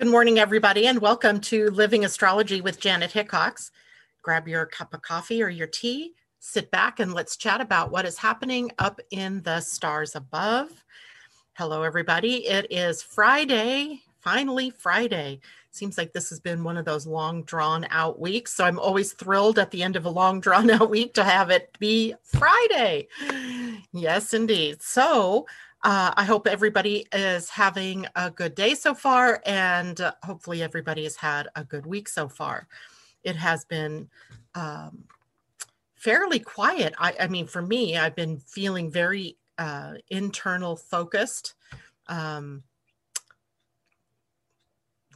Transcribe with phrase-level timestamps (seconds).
[0.00, 3.70] Good morning, everybody, and welcome to Living Astrology with Janet Hickox.
[4.22, 8.04] Grab your cup of coffee or your tea, sit back, and let's chat about what
[8.04, 10.68] is happening up in the stars above.
[11.52, 12.44] Hello, everybody.
[12.48, 15.38] It is Friday, finally, Friday.
[15.70, 18.52] Seems like this has been one of those long drawn out weeks.
[18.52, 21.50] So I'm always thrilled at the end of a long drawn out week to have
[21.50, 23.06] it be Friday.
[23.92, 24.82] Yes, indeed.
[24.82, 25.46] So
[25.84, 31.04] uh, I hope everybody is having a good day so far, and uh, hopefully, everybody
[31.04, 32.66] has had a good week so far.
[33.22, 34.08] It has been
[34.54, 35.04] um,
[35.94, 36.94] fairly quiet.
[36.98, 41.52] I, I, mean, for me, I've been feeling very uh, internal focused,
[42.06, 42.62] um,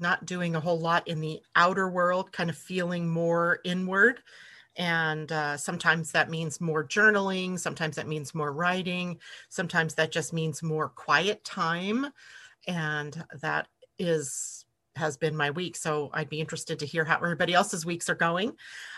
[0.00, 4.20] not doing a whole lot in the outer world, kind of feeling more inward.
[4.78, 7.58] And uh, sometimes that means more journaling.
[7.58, 9.18] Sometimes that means more writing.
[9.48, 12.06] Sometimes that just means more quiet time.
[12.66, 13.66] And that
[13.98, 14.64] is
[14.96, 15.76] has been my week.
[15.76, 18.54] So I'd be interested to hear how everybody else's weeks are going.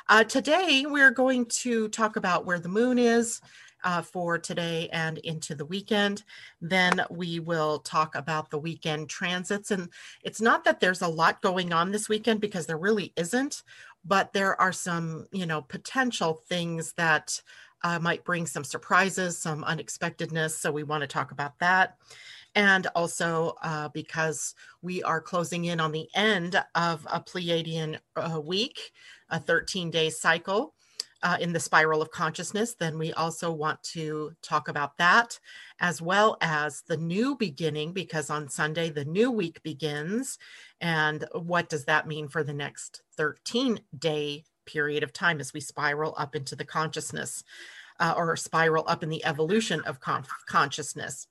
[0.08, 3.40] Uh, today, we're going to talk about where the moon is
[3.84, 6.22] uh, for today and into the weekend.
[6.60, 9.70] Then we will talk about the weekend transits.
[9.70, 9.88] And
[10.22, 13.62] it's not that there's a lot going on this weekend because there really isn't
[14.04, 17.40] but there are some, you know, potential things that
[17.82, 20.58] uh, might bring some surprises, some unexpectedness.
[20.58, 21.96] So we want to talk about that.
[22.54, 28.40] And also uh, because we are closing in on the end of a Pleiadian uh,
[28.40, 28.92] week,
[29.30, 30.74] a 13 day cycle
[31.22, 35.38] uh, in the spiral of consciousness, then we also want to talk about that
[35.80, 40.38] as well as the new beginning, because on Sunday, the new week begins.
[40.80, 45.60] And what does that mean for the next 13 day period of time as we
[45.60, 47.42] spiral up into the consciousness
[47.98, 51.26] uh, or spiral up in the evolution of con- consciousness?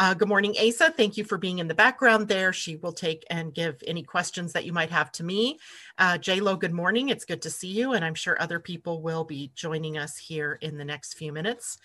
[0.00, 0.90] Uh, good morning, Asa.
[0.96, 2.54] Thank you for being in the background there.
[2.54, 5.58] She will take and give any questions that you might have to me.
[5.98, 7.10] Uh, Lo, good morning.
[7.10, 10.56] It's good to see you, and I'm sure other people will be joining us here
[10.62, 11.76] in the next few minutes.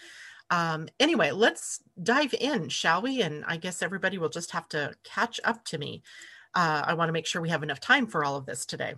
[0.50, 3.22] Um, anyway, let's dive in, shall we?
[3.22, 6.02] And I guess everybody will just have to catch up to me.
[6.54, 8.94] Uh, I want to make sure we have enough time for all of this today.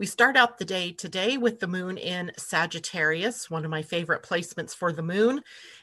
[0.00, 4.22] We start out the day today with the moon in Sagittarius, one of my favorite
[4.22, 5.42] placements for the moon.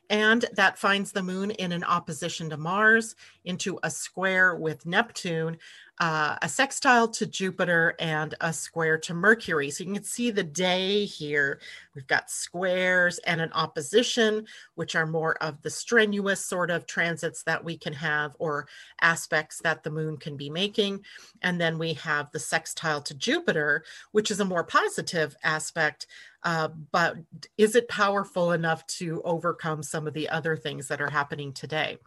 [0.09, 5.59] And that finds the moon in an opposition to Mars, into a square with Neptune,
[6.00, 9.72] uh, a sextile to Jupiter, and a square to Mercury.
[9.72, 11.59] So you can see the day here.
[11.96, 17.44] We've got squares and an opposition, which are more of the strenuous sort of transits
[17.44, 18.68] that we can have or
[19.02, 21.03] aspects that the moon can be making.
[21.41, 26.06] And then we have the sextile to Jupiter, which is a more positive aspect
[26.47, 27.18] uh, but
[27.58, 31.97] is it powerful enough to overcome some of the other things that are happening today?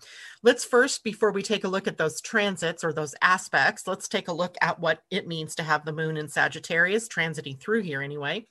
[0.43, 4.29] Let's first, before we take a look at those transits or those aspects, let's take
[4.29, 8.01] a look at what it means to have the moon in Sagittarius transiting through here
[8.01, 8.47] anyway.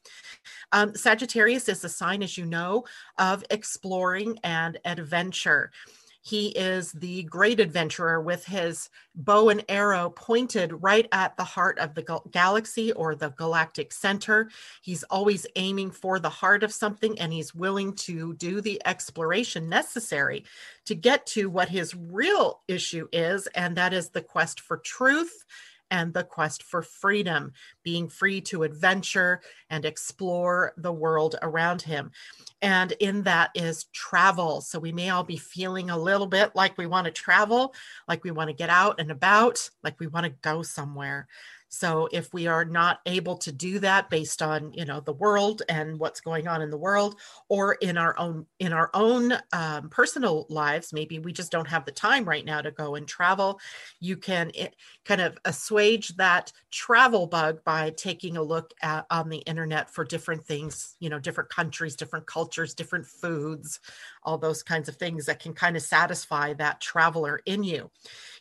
[0.71, 2.85] Um, Sagittarius is a sign, as you know,
[3.17, 5.71] of exploring and adventure.
[6.21, 11.79] He is the great adventurer with his bow and arrow pointed right at the heart
[11.79, 14.49] of the galaxy or the galactic center.
[14.81, 19.69] He's always aiming for the heart of something and he's willing to do the exploration
[19.69, 20.45] necessary
[20.85, 25.45] to get to what his real issue is, and that is the quest for truth
[25.91, 32.11] and the quest for freedom, being free to adventure and explore the world around him.
[32.61, 34.61] And in that is travel.
[34.61, 37.73] So we may all be feeling a little bit like we want to travel,
[38.07, 41.27] like we want to get out and about, like we want to go somewhere.
[41.69, 45.61] So if we are not able to do that based on you know the world
[45.69, 47.15] and what's going on in the world,
[47.47, 51.85] or in our own in our own um, personal lives, maybe we just don't have
[51.85, 53.59] the time right now to go and travel.
[53.99, 54.69] You can it, eh,
[55.05, 60.03] kind of assuage that travel bug by taking a look at on the internet for
[60.03, 63.79] different things, you know, different countries, different cultures, different foods,
[64.23, 67.89] all those kinds of things that can kind of satisfy that traveler in you.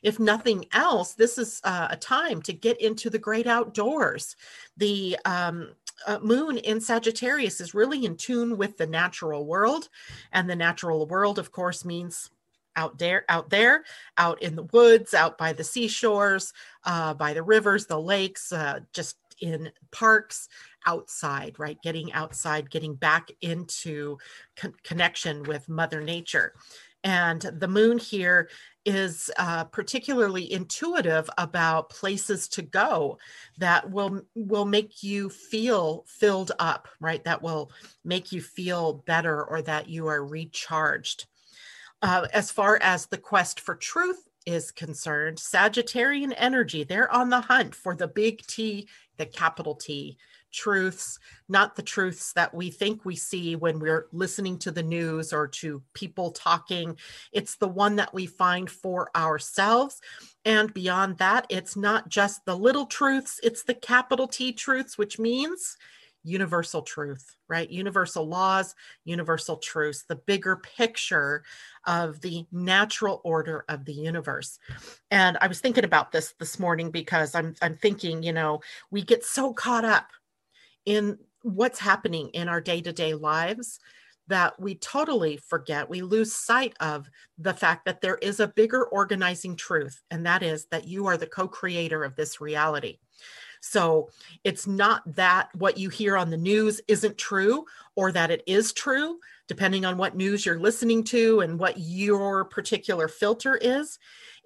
[0.03, 4.37] If nothing else, this is uh, a time to get into the great outdoors.
[4.77, 5.73] The um,
[6.07, 9.89] uh, moon in Sagittarius is really in tune with the natural world.
[10.33, 12.31] And the natural world, of course, means
[12.77, 13.85] out there out there
[14.19, 16.53] out in the woods out by the seashores
[16.85, 20.49] uh, by the rivers the lakes uh, just in parks
[20.87, 24.17] outside right getting outside getting back into
[24.55, 26.55] con- connection with mother nature
[27.03, 28.49] and the moon here
[28.85, 33.19] is uh, particularly intuitive about places to go
[33.59, 37.23] that will will make you feel filled up right?
[37.25, 37.71] That will
[38.05, 41.27] make you feel better or that you are recharged.
[42.01, 47.41] Uh, as far as the quest for truth is concerned, Sagittarian energy, they're on the
[47.41, 50.17] hunt for the big T, the capital T
[50.53, 51.19] truths,
[51.49, 55.47] not the truths that we think we see when we're listening to the news or
[55.49, 56.97] to people talking.
[57.33, 60.01] It's the one that we find for ourselves.
[60.45, 65.19] And beyond that, it's not just the little truths, it's the capital T truths, which
[65.19, 65.77] means
[66.25, 67.71] universal truth, right?
[67.71, 68.75] Universal laws,
[69.05, 71.43] universal truths, the bigger picture
[71.87, 74.59] of the natural order of the universe.
[75.11, 78.61] And I was thinking about this this morning because I'm I'm thinking, you know,
[78.91, 80.09] we get so caught up
[80.87, 83.81] in what's happening in our day-to-day lives
[84.29, 87.09] that we totally forget, we lose sight of
[87.39, 91.17] the fact that there is a bigger organizing truth, and that is that you are
[91.17, 92.99] the co creator of this reality.
[93.61, 94.11] So
[94.45, 97.65] it's not that what you hear on the news isn't true
[97.97, 102.45] or that it is true, depending on what news you're listening to and what your
[102.45, 103.99] particular filter is.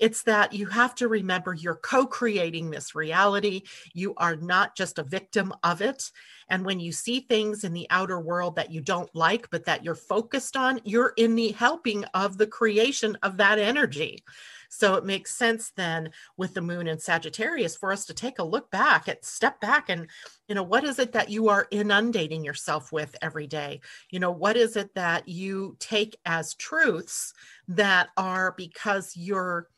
[0.03, 3.63] It's that you have to remember you're co creating this reality.
[3.95, 6.11] You are not just a victim of it.
[6.49, 9.85] And when you see things in the outer world that you don't like, but that
[9.85, 14.25] you're focused on, you're in the helping of the creation of that energy.
[14.69, 18.45] So it makes sense then with the moon in Sagittarius for us to take a
[18.45, 20.09] look back at step back and,
[20.49, 23.81] you know, what is it that you are inundating yourself with every day?
[24.11, 27.35] You know, what is it that you take as truths
[27.69, 29.69] that are because you're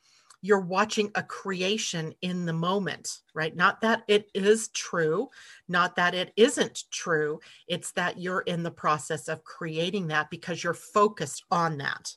[0.44, 3.56] you're watching a creation in the moment, right?
[3.56, 5.30] Not that it is true,
[5.68, 7.40] not that it isn't true.
[7.66, 12.14] It's that you're in the process of creating that because you're focused on that.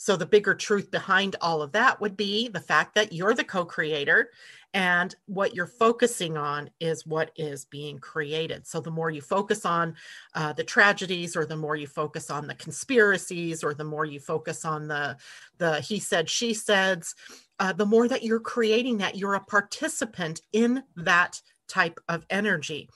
[0.00, 3.44] So, the bigger truth behind all of that would be the fact that you're the
[3.44, 4.30] co creator
[4.72, 8.64] and what you're focusing on is what is being created.
[8.64, 9.96] So, the more you focus on
[10.34, 14.20] uh, the tragedies, or the more you focus on the conspiracies, or the more you
[14.20, 15.16] focus on the,
[15.58, 17.16] the he said, she says,
[17.58, 22.88] uh, the more that you're creating that, you're a participant in that type of energy.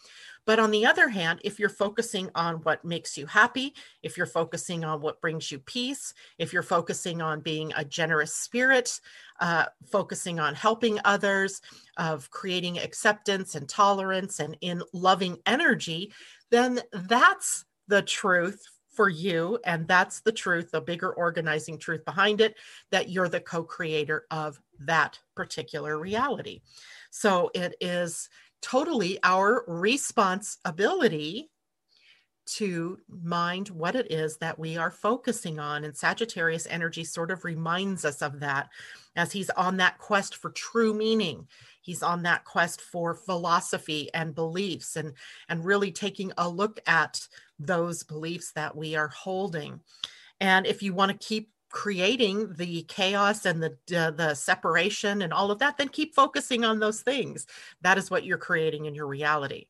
[0.44, 4.26] But on the other hand, if you're focusing on what makes you happy, if you're
[4.26, 9.00] focusing on what brings you peace, if you're focusing on being a generous spirit,
[9.40, 11.60] uh, focusing on helping others,
[11.96, 16.12] of creating acceptance and tolerance and in loving energy,
[16.50, 19.58] then that's the truth for you.
[19.64, 22.56] And that's the truth, the bigger organizing truth behind it,
[22.90, 26.60] that you're the co creator of that particular reality.
[27.10, 28.28] So it is
[28.62, 31.50] totally our responsibility
[32.44, 35.84] to mind what it is that we are focusing on.
[35.84, 38.68] And Sagittarius energy sort of reminds us of that
[39.14, 41.46] as he's on that quest for true meaning.
[41.82, 45.12] He's on that quest for philosophy and beliefs and,
[45.48, 47.26] and really taking a look at
[47.58, 49.80] those beliefs that we are holding.
[50.40, 55.32] And if you want to keep creating the chaos and the uh, the separation and
[55.32, 57.46] all of that then keep focusing on those things.
[57.80, 59.66] That is what you're creating in your reality.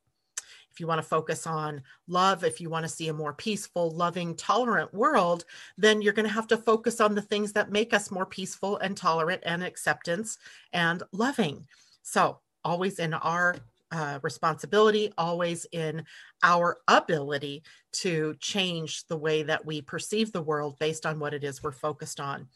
[0.70, 3.90] If you want to focus on love if you want to see a more peaceful
[3.92, 5.44] loving tolerant world
[5.78, 8.78] then you're going to have to focus on the things that make us more peaceful
[8.78, 10.38] and tolerant and acceptance
[10.72, 11.66] and loving.
[12.02, 13.56] So always in our
[13.92, 16.04] uh, responsibility, always in
[16.42, 17.62] our ability
[17.92, 21.72] to change the way that we perceive the world based on what it is we're
[21.72, 22.48] focused on.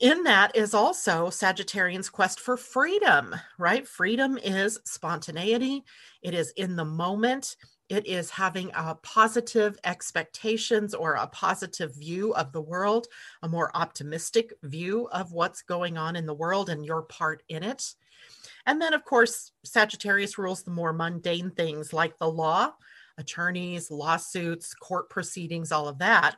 [0.00, 3.86] In that is also Sagittarian's quest for freedom, right?
[3.86, 5.84] Freedom is spontaneity,
[6.22, 7.56] it is in the moment,
[7.88, 13.06] it is having a positive expectations or a positive view of the world,
[13.42, 17.62] a more optimistic view of what's going on in the world and your part in
[17.62, 17.94] it.
[18.66, 22.72] And then, of course, Sagittarius rules the more mundane things like the law,
[23.18, 26.36] attorneys, lawsuits, court proceedings, all of that.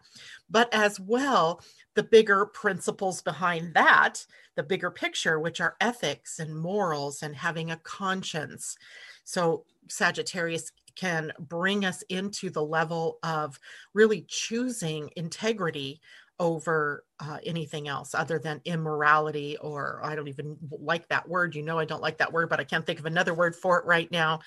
[0.50, 1.61] But as well,
[1.95, 4.25] the bigger principles behind that,
[4.57, 8.76] the bigger picture, which are ethics and morals and having a conscience.
[9.25, 13.59] So, Sagittarius can bring us into the level of
[13.93, 16.00] really choosing integrity
[16.41, 21.62] over uh, anything else other than immorality or i don't even like that word you
[21.62, 23.87] know i don't like that word but i can't think of another word for it
[23.87, 24.41] right now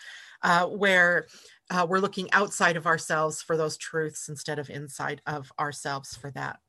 [0.43, 1.27] uh, where
[1.69, 6.31] uh, we're looking outside of ourselves for those truths instead of inside of ourselves for
[6.31, 6.59] that.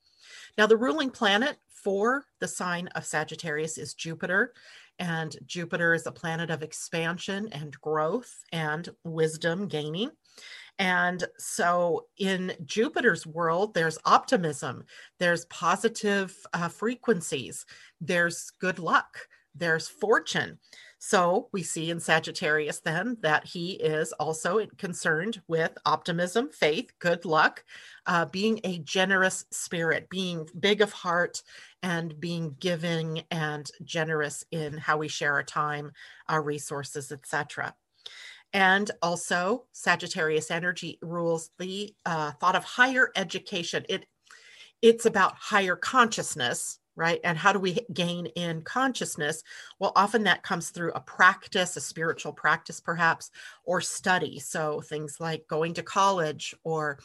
[0.57, 4.53] Now the ruling planet for the sign of sagittarius is jupiter
[4.99, 10.11] and jupiter is a planet of expansion and growth and wisdom gaining
[10.79, 14.85] and so in Jupiter's world, there's optimism,
[15.19, 17.67] there's positive uh, frequencies,
[18.01, 19.19] there's good luck,
[19.55, 20.59] there's fortune.
[21.01, 27.25] So we see in Sagittarius then that he is also concerned with optimism, faith, good
[27.25, 27.65] luck,
[28.07, 31.43] uh, being a generous spirit, being big of heart,
[31.83, 35.93] and being giving and generous in how we share our time,
[36.29, 37.75] our resources, etc.
[38.53, 43.85] And also, Sagittarius energy rules the uh, thought of higher education.
[43.89, 44.07] It
[44.81, 47.21] it's about higher consciousness right?
[47.23, 49.45] And how do we gain in consciousness?
[49.79, 53.31] Well, often that comes through a practice, a spiritual practice, perhaps,
[53.65, 54.41] or study.
[54.41, 56.99] So things like going to college or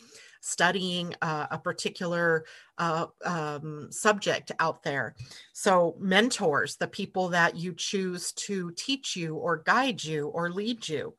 [0.44, 2.44] studying uh, a particular
[2.78, 5.16] uh, um, subject out there.
[5.54, 10.88] So, mentors, the people that you choose to teach you or guide you or lead
[10.90, 11.14] you.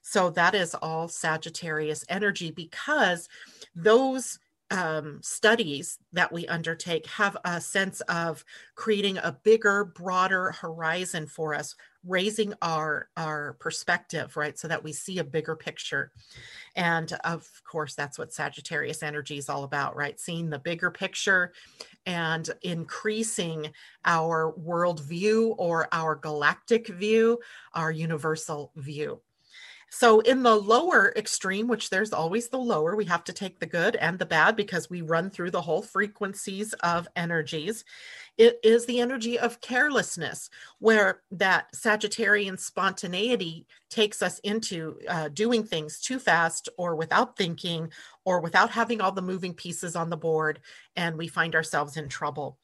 [0.00, 3.28] So, that is all Sagittarius energy because
[3.76, 4.38] those
[4.72, 8.42] um, studies that we undertake have a sense of
[8.74, 11.76] creating a bigger, broader horizon for us,
[12.06, 16.10] raising our our perspective, right, so that we see a bigger picture.
[16.74, 20.18] And of course, that's what Sagittarius energy is all about, right?
[20.18, 21.52] Seeing the bigger picture
[22.06, 23.70] and increasing
[24.06, 27.38] our worldview or our galactic view,
[27.74, 29.20] our universal view.
[29.94, 33.66] So, in the lower extreme, which there's always the lower, we have to take the
[33.66, 37.84] good and the bad because we run through the whole frequencies of energies.
[38.38, 45.62] It is the energy of carelessness, where that Sagittarian spontaneity takes us into uh, doing
[45.62, 47.92] things too fast or without thinking
[48.24, 50.60] or without having all the moving pieces on the board,
[50.96, 52.58] and we find ourselves in trouble.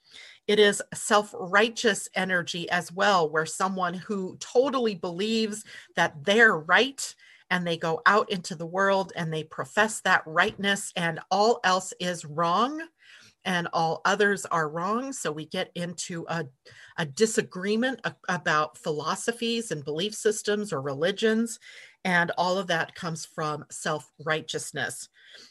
[0.49, 5.65] It is self righteous energy as well, where someone who totally believes
[5.95, 7.15] that they're right
[7.51, 11.95] and they go out into the world and they profess that rightness and all else
[12.01, 12.81] is wrong
[13.45, 15.13] and all others are wrong.
[15.13, 16.47] So we get into a,
[16.99, 21.59] a disagreement about philosophies and belief systems or religions.
[22.05, 25.09] And all of that comes from self righteousness.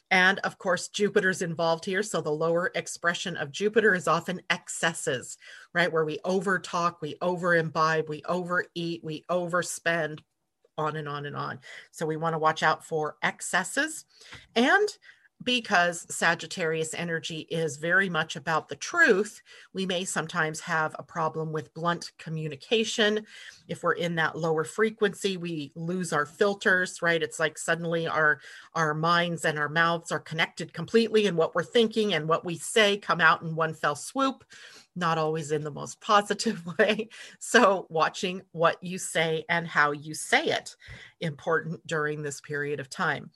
[0.09, 2.03] And of course, Jupiter's involved here.
[2.03, 5.37] So the lower expression of Jupiter is often excesses,
[5.73, 5.91] right?
[5.91, 10.19] Where we over talk, we over imbibe, we overeat, we overspend,
[10.77, 11.59] on and on and on.
[11.91, 14.05] So we want to watch out for excesses.
[14.55, 14.87] And
[15.43, 19.41] because Sagittarius energy is very much about the truth,
[19.73, 23.25] we may sometimes have a problem with blunt communication.
[23.67, 27.21] If we're in that lower frequency, we lose our filters, right?
[27.21, 28.39] It's like suddenly our
[28.73, 32.57] our minds and our mouths are connected completely and what we're thinking and what we
[32.57, 34.43] say come out in one fell swoop,
[34.95, 37.09] not always in the most positive way.
[37.39, 40.75] So, watching what you say and how you say it
[41.21, 43.31] important during this period of time.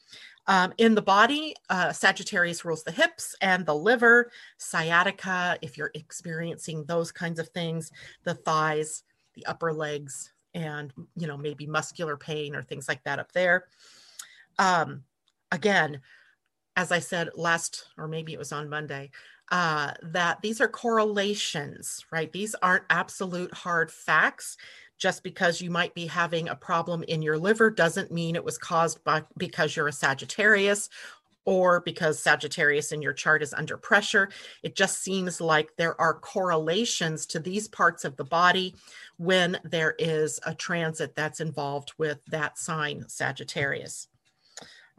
[0.48, 5.92] Um, in the body, uh, Sagittarius rules the hips and the liver, sciatica, if you're
[5.94, 7.92] experiencing those kinds of things,
[8.24, 9.04] the thighs,
[9.36, 13.66] the upper legs, and, you know, maybe muscular pain or things like that up there.
[14.60, 15.04] Um,
[15.52, 16.02] again,
[16.76, 19.12] as I said last, or maybe it was on Monday,
[19.52, 22.32] uh, that these are correlations, right?
[22.32, 24.58] These aren't absolute hard facts
[25.02, 28.60] just because you might be having a problem in your liver doesn't mean it was
[28.60, 30.90] caused by because you're a Sagittarius
[31.44, 34.30] or because Sagittarius in your chart is under pressure.
[34.62, 38.76] It just seems like there are correlations to these parts of the body
[39.18, 44.08] when there is a transit that's involved with that sign, Sagittarius.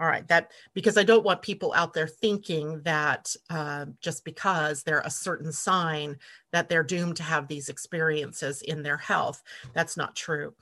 [0.03, 4.83] All right, that because I don't want people out there thinking that uh, just because
[4.83, 6.17] they're a certain sign
[6.51, 9.45] that they're doomed to have these experiences in their health.
[9.75, 10.55] That's not true.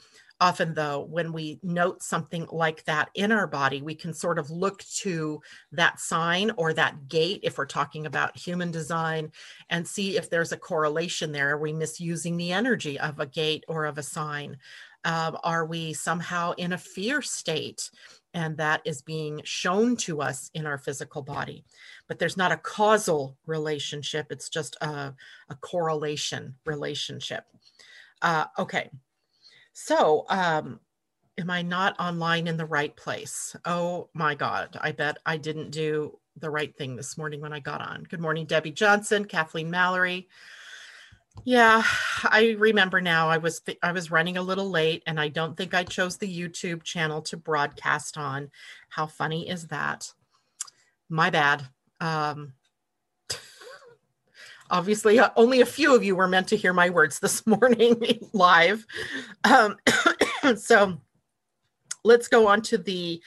[0.42, 4.50] Often, though, when we note something like that in our body, we can sort of
[4.50, 5.40] look to
[5.72, 9.32] that sign or that gate, if we're talking about human design,
[9.70, 11.52] and see if there's a correlation there.
[11.52, 14.58] Are we misusing the energy of a gate or of a sign?
[15.02, 17.90] Uh, are we somehow in a fear state?
[18.34, 21.64] And that is being shown to us in our physical body.
[22.08, 25.14] But there's not a causal relationship, it's just a,
[25.48, 27.44] a correlation relationship.
[28.22, 28.90] Uh, okay,
[29.72, 30.80] so um,
[31.38, 33.56] am I not online in the right place?
[33.64, 37.60] Oh my God, I bet I didn't do the right thing this morning when I
[37.60, 38.04] got on.
[38.04, 40.28] Good morning, Debbie Johnson, Kathleen Mallory.
[41.44, 41.82] Yeah,
[42.24, 43.28] I remember now.
[43.28, 46.28] I was I was running a little late and I don't think I chose the
[46.28, 48.50] YouTube channel to broadcast on.
[48.88, 50.12] How funny is that?
[51.08, 51.66] My bad.
[52.00, 52.52] Um
[54.70, 58.02] obviously uh, only a few of you were meant to hear my words this morning
[58.32, 58.86] live.
[59.44, 59.76] Um
[60.56, 61.00] so
[62.04, 63.22] let's go on to the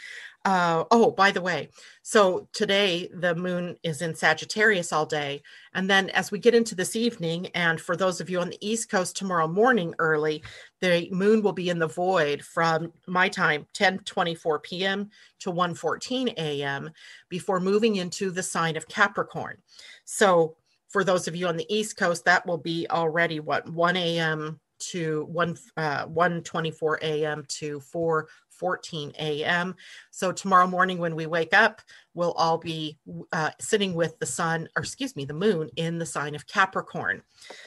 [0.46, 1.70] uh, oh, by the way,
[2.05, 5.41] so today the moon is in Sagittarius all day.
[5.74, 8.57] And then as we get into this evening, and for those of you on the
[8.60, 10.43] East Coast tomorrow morning early,
[10.81, 15.10] the moon will be in the void from my time, 10 24 p.m.
[15.39, 16.91] to 1 14 a.m.,
[17.29, 19.55] before moving into the sign of Capricorn.
[20.03, 20.57] So
[20.89, 24.60] for those of you on the East Coast, that will be already what 1 a.m.
[24.91, 27.45] to 1 uh, 1 24 a.m.
[27.48, 28.27] to 4
[28.63, 29.75] 14 a.m.
[30.10, 31.82] So tomorrow morning when we wake up,
[32.13, 32.98] we'll all be
[33.34, 37.22] uh, sitting with the sun, or excuse me, the moon in the sign of Capricorn.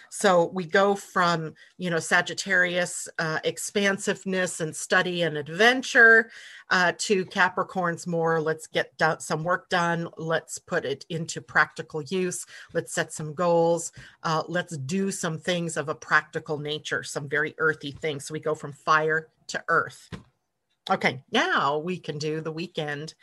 [0.08, 6.30] So we go from, you know, Sagittarius uh, expansiveness and study and adventure
[6.70, 10.08] uh, to Capricorn's more, let's get some work done.
[10.16, 12.46] Let's put it into practical use.
[12.72, 13.92] Let's set some goals.
[14.22, 18.24] Uh, let's do some things of a practical nature, some very earthy things.
[18.24, 20.08] So we go from fire to earth.
[20.88, 23.14] Okay, now we can do the weekend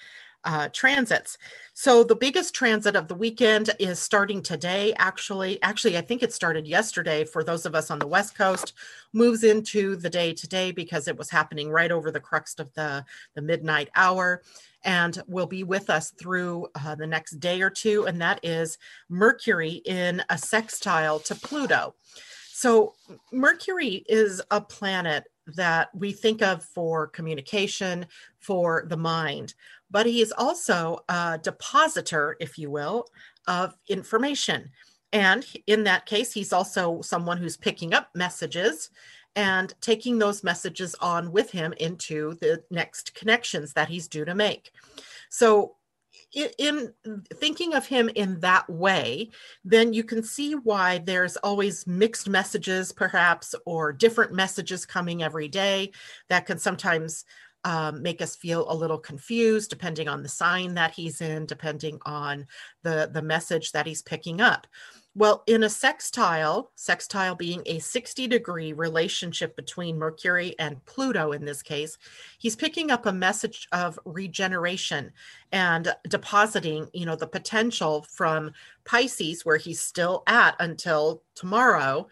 [0.43, 1.37] uh, transits.
[1.73, 4.93] So the biggest transit of the weekend is starting today.
[4.97, 8.73] Actually, actually, I think it started yesterday for those of us on the West Coast.
[9.13, 13.05] Moves into the day today because it was happening right over the crux of the
[13.35, 14.41] the midnight hour,
[14.83, 18.05] and will be with us through uh, the next day or two.
[18.05, 18.77] And that is
[19.07, 21.95] Mercury in a sextile to Pluto.
[22.51, 22.95] So
[23.31, 28.05] Mercury is a planet that we think of for communication,
[28.39, 29.53] for the mind,
[29.91, 33.07] but he is also a depositor, if you will,
[33.47, 34.69] of information.
[35.11, 38.89] And in that case, he's also someone who's picking up messages
[39.35, 44.35] and taking those messages on with him into the next connections that he's due to
[44.35, 44.71] make.
[45.29, 45.75] So
[46.33, 46.93] in
[47.35, 49.29] thinking of him in that way,
[49.63, 55.47] then you can see why there's always mixed messages, perhaps, or different messages coming every
[55.47, 55.91] day
[56.29, 57.25] that can sometimes
[57.65, 61.99] um, make us feel a little confused, depending on the sign that he's in, depending
[62.05, 62.45] on
[62.83, 64.67] the, the message that he's picking up.
[65.15, 71.45] Well, in a sextile, sextile being a 60 degree relationship between Mercury and Pluto in
[71.45, 71.99] this case,
[72.39, 75.11] he's picking up a message of regeneration
[75.51, 78.53] and depositing, you know, the potential from
[78.85, 82.07] Pisces, where he's still at until tomorrow,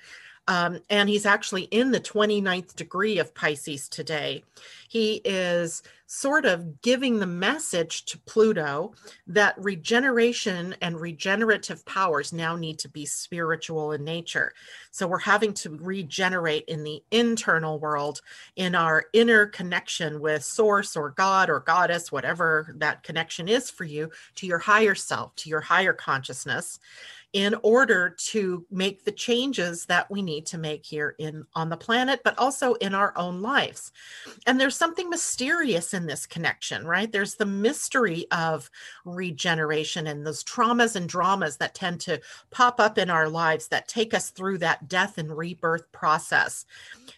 [0.48, 4.44] um, and he's actually in the 29th degree of Pisces today.
[4.90, 8.92] He is sort of giving the message to Pluto
[9.28, 14.52] that regeneration and regenerative powers now need to be spiritual in nature.
[14.92, 18.20] So we're having to regenerate in the internal world,
[18.58, 23.86] in our inner connection with source or God or goddess, whatever that connection is for
[23.86, 26.78] you, to your higher self, to your higher consciousness
[27.34, 31.78] in order to make the changes that we need to make here in on the
[31.78, 33.92] planet but also in our own lives.
[34.46, 37.12] And there's something mysterious in this connection right?
[37.12, 38.70] There's the mystery of
[39.06, 43.88] regeneration and those traumas and dramas that tend to pop up in our lives that
[43.88, 46.66] take us through that death and rebirth process.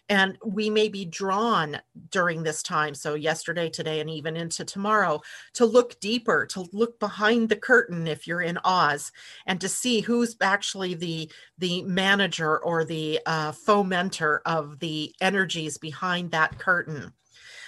[0.08, 5.20] And we may be drawn during this time so yesterday today and even into tomorrow
[5.54, 9.12] to look deeper to look behind the curtain if you're in oz
[9.46, 15.78] and to see who's actually the the manager or the uh, fomenter of the energies
[15.78, 17.12] behind that curtain.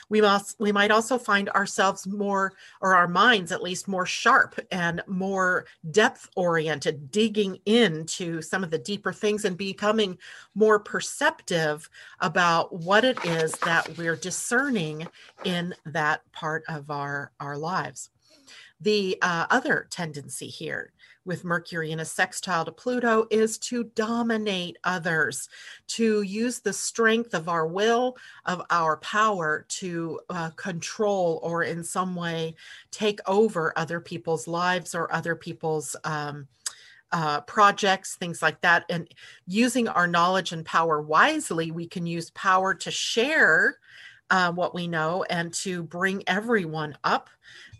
[0.08, 4.58] We must we might also find ourselves more or our minds at least more sharp
[4.70, 10.18] and more depth oriented digging into some of the deeper things and becoming
[10.54, 11.88] more perceptive
[12.20, 15.08] about what it is that we're discerning
[15.44, 18.10] in that part of our our lives.
[18.80, 20.92] The uh, other tendency here
[21.26, 25.48] with Mercury in a sextile to Pluto is to dominate others,
[25.88, 31.82] to use the strength of our will, of our power to uh, control or in
[31.82, 32.54] some way
[32.90, 35.96] take over other people's lives or other people's.
[36.04, 36.46] Um,
[37.12, 38.84] uh, projects, things like that.
[38.90, 39.08] And
[39.46, 43.78] using our knowledge and power wisely, we can use power to share
[44.28, 47.30] uh, what we know and to bring everyone up.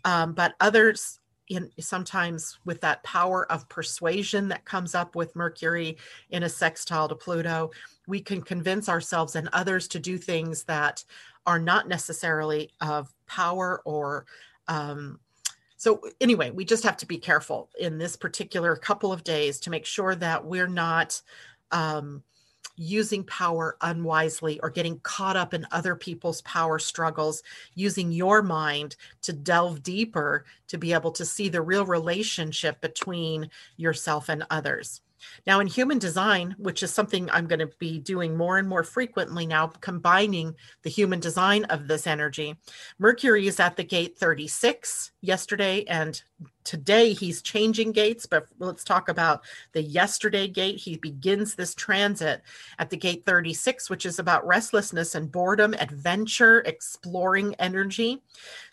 [0.05, 5.97] Um, but others in sometimes with that power of persuasion that comes up with Mercury
[6.29, 7.71] in a sextile to Pluto,
[8.07, 11.03] we can convince ourselves and others to do things that
[11.45, 14.25] are not necessarily of power or
[14.67, 15.19] um,
[15.77, 19.69] so anyway we just have to be careful in this particular couple of days to
[19.69, 21.21] make sure that we're not
[21.71, 22.21] um,
[22.77, 27.43] using power unwisely or getting caught up in other people's power struggles,
[27.75, 33.49] using your mind to delve deeper to be able to see the real relationship between
[33.75, 35.01] yourself and others.
[35.45, 38.83] Now, in human design, which is something I'm going to be doing more and more
[38.83, 42.55] frequently now, combining the human design of this energy,
[42.99, 46.21] Mercury is at the gate 36 yesterday and
[46.63, 50.77] today he's changing gates, but let's talk about the yesterday gate.
[50.77, 52.41] He begins this transit
[52.77, 58.21] at the gate 36, which is about restlessness and boredom, adventure, exploring energy.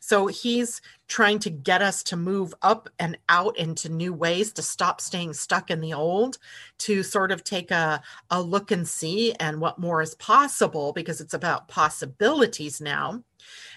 [0.01, 4.63] So he's trying to get us to move up and out into new ways, to
[4.63, 6.39] stop staying stuck in the old,
[6.79, 11.21] to sort of take a, a look and see and what more is possible because
[11.21, 13.23] it's about possibilities now.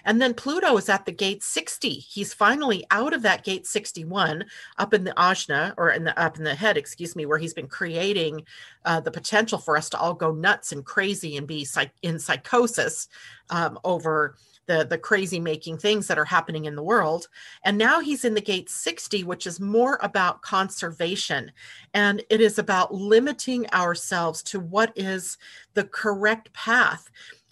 [0.04, 1.90] And then Pluto is at the gate 60.
[1.90, 4.44] He's finally out of that gate 61
[4.78, 7.54] up in the ajna or in the up in the head, excuse me, where he's
[7.54, 8.44] been creating
[8.84, 12.18] uh, the potential for us to all go nuts and crazy and be psych- in
[12.18, 13.08] psychosis
[13.50, 17.26] um, over the the crazy making things that are happening in the world.
[17.64, 21.50] And now he's in the gate 60 which is more about conservation.
[21.94, 25.38] And it is about limiting ourselves to what is
[25.74, 27.10] the correct path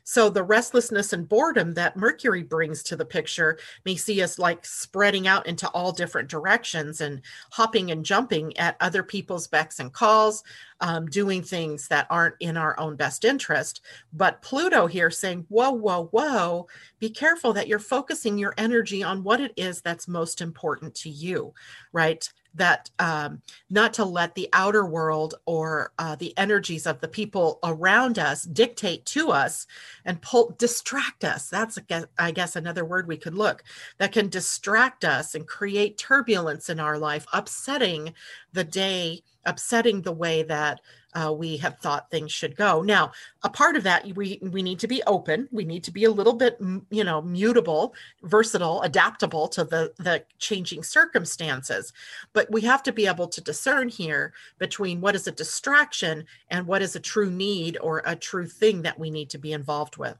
[0.08, 4.64] so the restlessness and boredom that Mercury brings to the picture may see us like
[4.64, 9.92] spreading out into all different directions and hopping and jumping at other people's becks and
[9.92, 10.44] calls,
[10.80, 13.80] um, doing things that aren't in our own best interest.
[14.12, 16.68] But Pluto here saying, whoa, whoa, whoa,
[17.00, 21.10] be careful that you're focusing your energy on what it is that's most important to
[21.10, 21.52] you,
[21.90, 22.32] right?
[22.56, 23.40] That um,
[23.70, 28.42] not to let the outer world or uh, the energies of the people around us
[28.44, 29.66] dictate to us
[30.04, 31.48] and pull distract us.
[31.48, 31.78] That's
[32.18, 33.62] i guess another word we could look
[33.98, 38.12] that can distract us and create turbulence in our life upsetting
[38.52, 40.80] the day upsetting the way that
[41.16, 42.82] uh, we have thought things should go.
[42.82, 45.48] Now, a part of that, we we need to be open.
[45.50, 46.58] We need to be a little bit,
[46.90, 51.94] you know, mutable, versatile, adaptable to the the changing circumstances.
[52.34, 56.66] But we have to be able to discern here between what is a distraction and
[56.66, 59.96] what is a true need or a true thing that we need to be involved
[59.96, 60.18] with.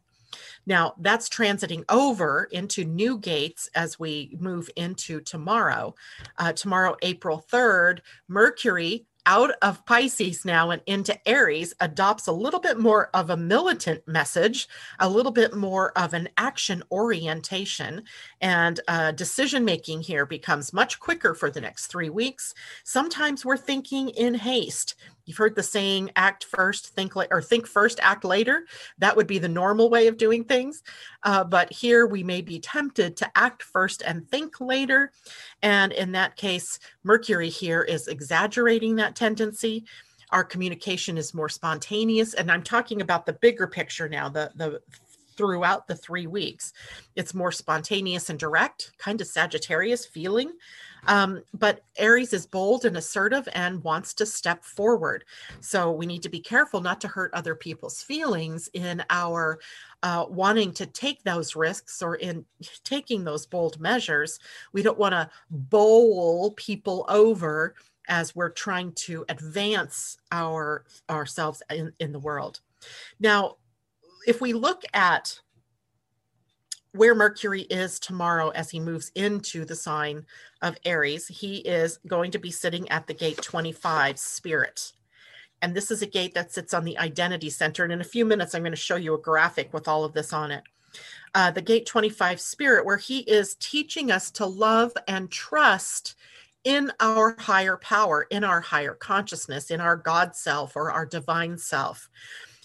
[0.66, 5.94] Now, that's transiting over into new gates as we move into tomorrow.
[6.38, 12.60] Uh, tomorrow, April 3rd, Mercury out of Pisces now and into Aries adopts a little
[12.60, 14.68] bit more of a militant message,
[15.00, 18.04] a little bit more of an action orientation,
[18.40, 22.54] and uh, decision making here becomes much quicker for the next three weeks.
[22.84, 24.94] Sometimes we're thinking in haste.
[25.26, 28.64] You've heard the saying act first, think later, or think first, act later.
[28.98, 30.82] That would be the normal way of doing things.
[31.24, 35.12] Uh, but here we may be tempted to act first and think later.
[35.62, 39.84] And in that case, Mercury here is exaggerating that tendency.
[40.30, 42.34] Our communication is more spontaneous.
[42.34, 44.80] And I'm talking about the bigger picture now, the, the
[45.37, 46.72] throughout the three weeks.
[47.14, 50.53] It's more spontaneous and direct, kind of Sagittarius feeling.
[51.07, 55.25] Um, but Aries is bold and assertive and wants to step forward.
[55.61, 59.61] So we need to be careful not to hurt other people's feelings in our
[60.03, 62.44] uh, wanting to take those risks or in
[62.85, 64.38] taking those bold measures.
[64.72, 67.75] We don't want to bowl people over
[68.09, 72.61] as we're trying to advance our ourselves in, in the world.
[73.18, 73.57] Now,
[74.26, 75.40] if we look at
[76.92, 80.24] where Mercury is tomorrow as he moves into the sign
[80.62, 84.92] of Aries, he is going to be sitting at the gate 25 spirit.
[85.62, 87.84] And this is a gate that sits on the identity center.
[87.84, 90.12] And in a few minutes, I'm going to show you a graphic with all of
[90.12, 90.64] this on it.
[91.34, 96.14] Uh, the gate 25 spirit, where he is teaching us to love and trust
[96.64, 101.58] in our higher power, in our higher consciousness, in our God self or our divine
[101.58, 102.08] self.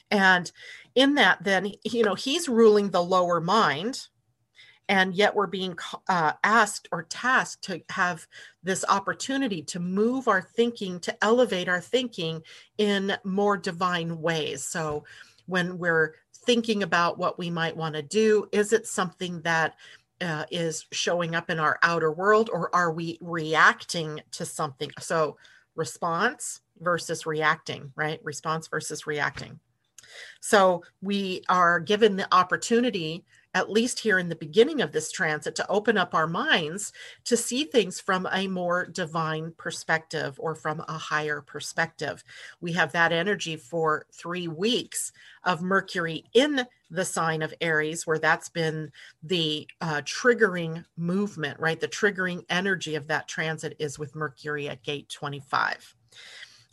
[0.10, 0.52] And
[0.96, 4.08] in that, then, you know, he's ruling the lower mind,
[4.90, 5.78] and yet we're being
[6.10, 8.28] uh, asked or tasked to have
[8.62, 12.42] this opportunity to move our thinking to elevate our thinking
[12.78, 14.66] in more divine ways.
[14.66, 15.06] So
[15.46, 19.76] when we're thinking about what we might want to do is it something that
[20.20, 24.92] uh, is showing up in our outer world or are we reacting to something?
[25.00, 25.38] So
[25.76, 28.20] response versus reacting right?
[28.24, 29.60] Response versus reacting
[30.40, 35.56] so we are given the opportunity at least here in the beginning of this transit,
[35.56, 36.94] to open up our minds
[37.26, 42.24] to see things from a more divine perspective or from a higher perspective.
[42.62, 45.12] We have that energy for three weeks
[45.44, 48.92] of Mercury in the sign of Aries, where that's been
[49.24, 51.80] the uh, triggering movement, right?
[51.80, 55.96] The triggering energy of that transit is with Mercury at gate 25.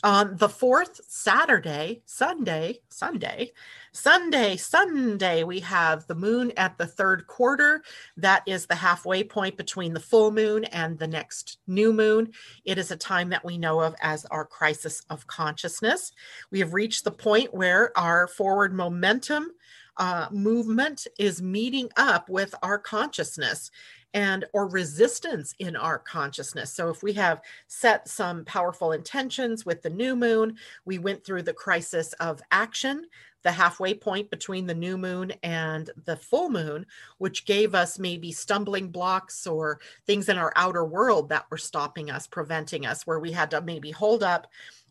[0.04, 3.50] On the fourth Saturday, Sunday, Sunday,
[3.90, 7.82] Sunday, Sunday, we have the moon at the third quarter.
[8.16, 12.30] That is the halfway point between the full moon and the next new moon.
[12.64, 16.12] It is a time that we know of as our crisis of consciousness.
[16.52, 19.50] We have reached the point where our forward momentum
[19.96, 23.72] uh, movement is meeting up with our consciousness.
[24.14, 26.72] And or resistance in our consciousness.
[26.72, 31.42] So if we have set some powerful intentions with the new moon we went through
[31.42, 33.06] the crisis of action
[33.42, 36.84] the halfway point between the new moon and the full moon
[37.18, 42.10] which gave us maybe stumbling blocks or things in our outer world that were stopping
[42.10, 44.48] us preventing us where we had to maybe hold up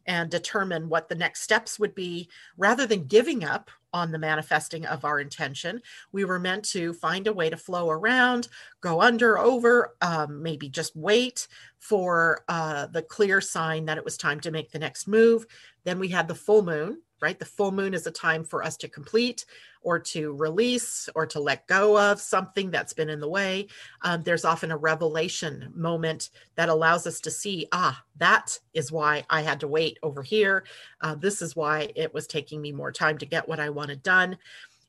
[0.07, 4.85] and determine what the next steps would be rather than giving up on the manifesting
[4.85, 5.81] of our intention.
[6.11, 8.47] We were meant to find a way to flow around,
[8.81, 11.47] go under, over, um, maybe just wait
[11.79, 15.45] for uh, the clear sign that it was time to make the next move.
[15.83, 17.37] Then we had the full moon, right?
[17.39, 19.45] The full moon is a time for us to complete
[19.81, 23.67] or to release or to let go of something that's been in the way.
[24.01, 29.25] Um, there's often a revelation moment that allows us to see, ah, that is why
[29.29, 30.65] I had to wait over here.
[31.01, 34.03] Uh, this is why it was taking me more time to get what I wanted
[34.03, 34.37] done.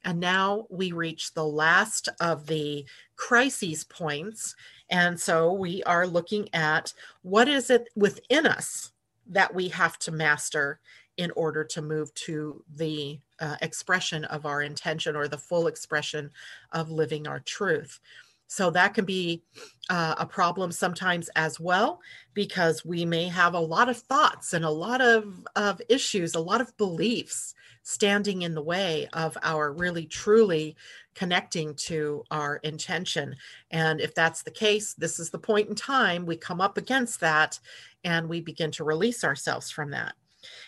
[0.04, 2.84] And now we reach the last of the
[3.16, 4.54] crises points.
[4.90, 8.92] And so we are looking at what is it within us
[9.28, 10.80] that we have to master
[11.18, 16.30] in order to move to the uh, expression of our intention or the full expression
[16.72, 18.00] of living our truth.
[18.46, 19.42] So that can be
[19.90, 22.00] uh, a problem sometimes as well,
[22.32, 26.40] because we may have a lot of thoughts and a lot of, of issues, a
[26.40, 30.76] lot of beliefs standing in the way of our really truly
[31.14, 33.34] connecting to our intention.
[33.70, 37.20] And if that's the case, this is the point in time we come up against
[37.20, 37.58] that
[38.04, 40.14] and we begin to release ourselves from that.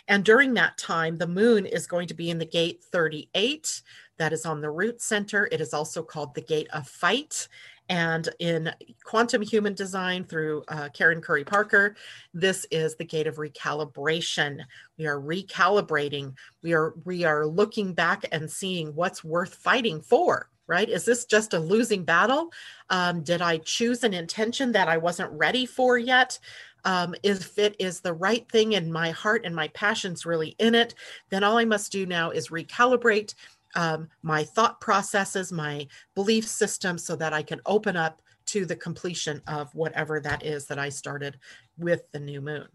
[0.08, 3.82] And during that time, the moon is going to be in the gate 38.
[4.18, 5.48] That is on the root center.
[5.50, 7.48] It is also called the gate of fight.
[7.90, 11.96] And in quantum human design through uh, Karen Curry Parker,
[12.32, 14.60] this is the gate of recalibration.
[14.96, 16.34] We are recalibrating.
[16.62, 20.48] We are we are looking back and seeing what's worth fighting for.
[20.68, 20.88] Right?
[20.88, 22.52] Is this just a losing battle?
[22.90, 26.38] Um, did I choose an intention that I wasn't ready for yet?
[26.84, 30.74] Um, if it is the right thing and my heart and my passion's really in
[30.74, 30.94] it,
[31.30, 33.34] then all I must do now is recalibrate
[33.74, 38.76] um, my thought processes, my belief system, so that I can open up to the
[38.76, 41.38] completion of whatever that is that I started
[41.78, 42.66] with the new moon.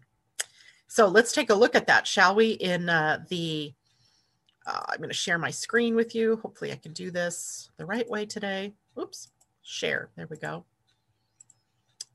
[0.88, 2.52] So let's take a look at that, shall we?
[2.52, 3.74] In uh, the,
[4.66, 6.36] uh, I'm going to share my screen with you.
[6.42, 8.72] Hopefully, I can do this the right way today.
[8.98, 9.28] Oops,
[9.62, 10.10] share.
[10.16, 10.64] There we go.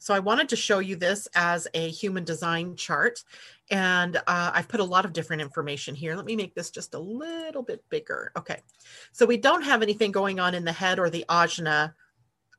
[0.02, 3.24] So I wanted to show you this as a human design chart.
[3.70, 6.16] And uh, I've put a lot of different information here.
[6.16, 8.32] Let me make this just a little bit bigger.
[8.36, 8.62] Okay,
[9.12, 11.94] so we don't have anything going on in the head or the ajna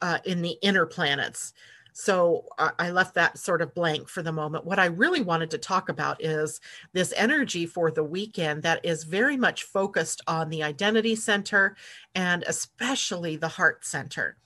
[0.01, 1.53] uh, in the inner planets.
[1.95, 4.65] So uh, I left that sort of blank for the moment.
[4.65, 6.61] What I really wanted to talk about is
[6.93, 11.77] this energy for the weekend that is very much focused on the identity center
[12.15, 14.37] and especially the heart center.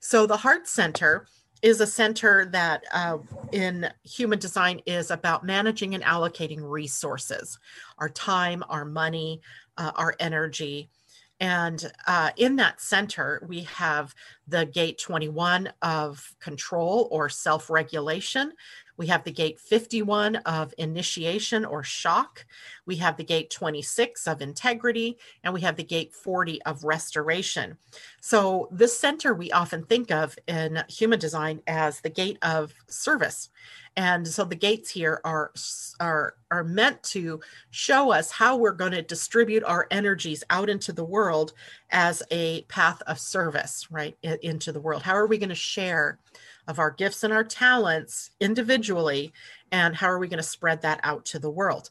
[0.00, 1.26] So the heart center
[1.64, 3.16] is a center that uh,
[3.52, 7.58] in human design is about managing and allocating resources
[7.96, 9.40] our time our money
[9.78, 10.90] uh, our energy.
[11.40, 14.14] And uh, in that center we have
[14.46, 18.52] the gate 21 of control or self-regulation
[18.96, 22.46] we have the gate 51 of initiation or shock.
[22.86, 27.76] We have the gate 26 of integrity, and we have the gate 40 of restoration.
[28.20, 33.50] So, this center we often think of in human design as the gate of service.
[33.96, 35.52] And so the gates here are,
[36.00, 40.92] are, are meant to show us how we're going to distribute our energies out into
[40.92, 41.52] the world
[41.90, 44.16] as a path of service, right?
[44.22, 45.02] Into the world.
[45.02, 46.18] How are we going to share
[46.66, 49.32] of our gifts and our talents individually,
[49.70, 51.90] and how are we going to spread that out to the world?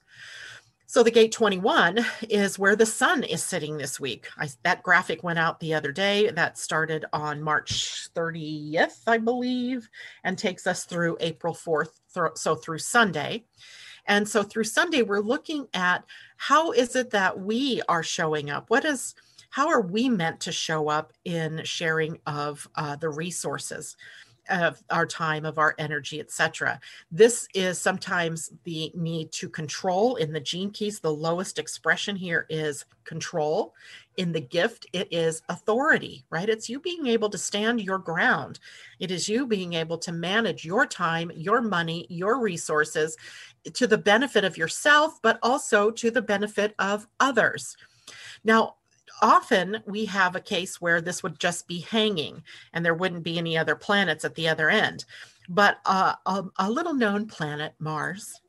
[0.94, 4.28] So the gate 21 is where the sun is sitting this week.
[4.38, 6.30] I, that graphic went out the other day.
[6.30, 9.90] That started on March 30th, I believe,
[10.24, 13.46] and takes us through April 4th, th- so through Sunday.
[14.06, 16.06] And so through Sunday, we're looking at
[16.38, 18.70] how is it that we are showing up?
[18.70, 19.16] What is
[19.50, 23.98] how are we meant to show up in sharing of uh, the resources?
[24.50, 26.80] Of our time of our energy etc
[27.12, 31.00] this is sometimes the need to control in the gene keys.
[31.00, 33.74] The lowest expression here is control.
[34.18, 36.50] In the gift it is authority right?
[36.50, 38.60] It's you being able to stand your ground.
[39.00, 43.18] It is you being able to manage your time your money your resources
[43.74, 47.76] to the benefit of yourself but also to the benefit of others.
[48.44, 48.76] Now
[49.22, 53.38] often we have a case where this would just be hanging and there wouldn't be
[53.38, 55.06] any other planets at the other end.
[55.50, 58.40] But uh, a, a little known planet, Mars,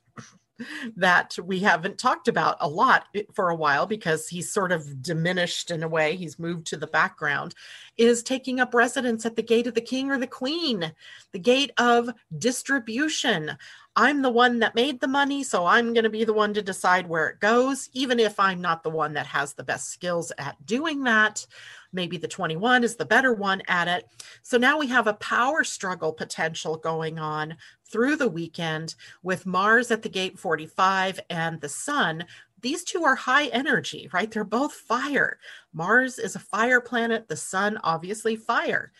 [0.96, 5.70] that we haven't talked about a lot for a while because he's sort of diminished
[5.70, 7.54] in a way, he's moved to the background,
[7.96, 10.92] is taking up residence at the gate of the king or the queen,
[11.32, 13.56] the gate of distribution.
[13.96, 16.62] I'm the one that made the money, so I'm going to be the one to
[16.62, 20.32] decide where it goes, even if I'm not the one that has the best skills
[20.36, 21.46] at doing that.
[21.92, 24.08] Maybe the 21 is the better one at it.
[24.42, 27.56] So now we have a power struggle potential going on
[27.88, 32.24] through the weekend with Mars at the gate 45 and the Sun
[32.64, 34.30] these two are high energy, right?
[34.30, 35.38] They're both fire.
[35.74, 38.90] Mars is a fire planet, the sun, obviously, fire.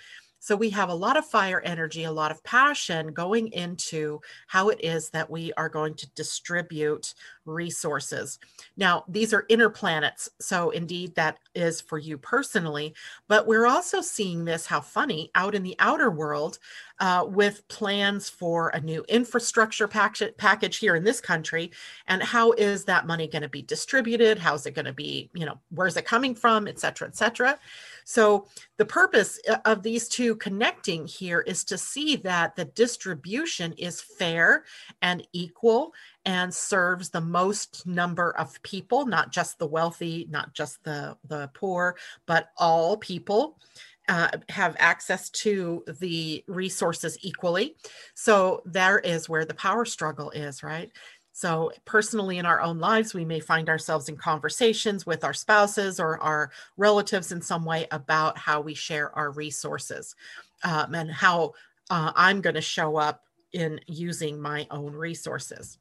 [0.44, 4.68] So we have a lot of fire energy, a lot of passion going into how
[4.68, 7.14] it is that we are going to distribute
[7.46, 8.38] resources.
[8.76, 10.28] Now, these are inner planets.
[10.40, 12.94] So indeed, that is for you personally.
[13.26, 16.58] But we're also seeing this, how funny, out in the outer world
[17.00, 21.70] uh, with plans for a new infrastructure package, package here in this country.
[22.06, 24.38] And how is that money going to be distributed?
[24.38, 27.58] How's it going to be, you know, where's it coming from, et cetera, et cetera.
[28.04, 33.72] So, the purpose uh, of these two connecting here is to see that the distribution
[33.74, 34.64] is fair
[35.02, 35.92] and equal
[36.24, 41.50] and serves the most number of people, not just the wealthy, not just the, the
[41.54, 43.58] poor, but all people.
[44.06, 47.74] Uh, have access to the resources equally.
[48.12, 50.92] So there is where the power struggle is, right?
[51.36, 55.98] So, personally, in our own lives, we may find ourselves in conversations with our spouses
[55.98, 60.14] or our relatives in some way about how we share our resources
[60.62, 61.54] um, and how
[61.90, 65.78] uh, I'm going to show up in using my own resources.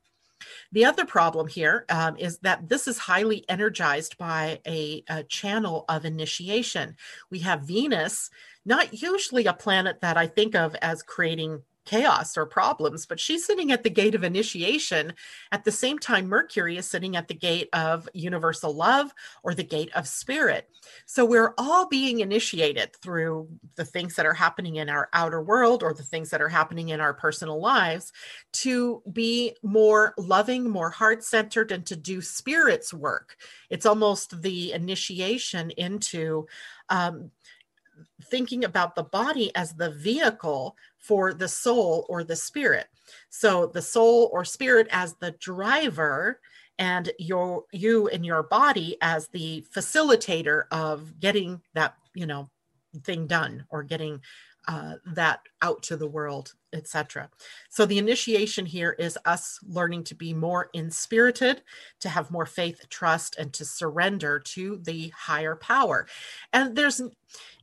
[0.72, 5.86] The other problem here um, is that this is highly energized by a, a, channel
[5.88, 6.98] of initiation.
[7.30, 8.32] We have Venus,
[8.66, 13.46] not usually a planet that I think of as creating chaos or problems, but she's
[13.46, 15.14] sitting at the gate of initiation.
[15.52, 19.64] At the same time, Mercury is sitting at the gate of universal love or the
[19.64, 20.70] gate of spirit.
[21.06, 25.84] So we're all being initiated through the things that are happening in our outer world
[25.84, 28.12] or the things that are happening in our personal lives
[28.54, 33.36] to be more loving, more heart centered, and to do spirit's work.
[33.70, 36.48] It's almost the initiation into.
[36.90, 37.32] Um,
[38.26, 42.88] thinking about the body as the vehicle for the soul or the spirit.
[43.30, 46.40] So the soul or spirit as the driver
[46.80, 52.50] and your you and your body as the facilitator of getting that, you know,
[53.04, 54.22] thing done or getting
[54.68, 57.30] uh, that out to the world, etc.
[57.70, 61.62] So the initiation here is us learning to be more inspirited,
[62.00, 66.08] to have more faith, trust, and to surrender to the higher power.
[66.54, 67.02] And there's,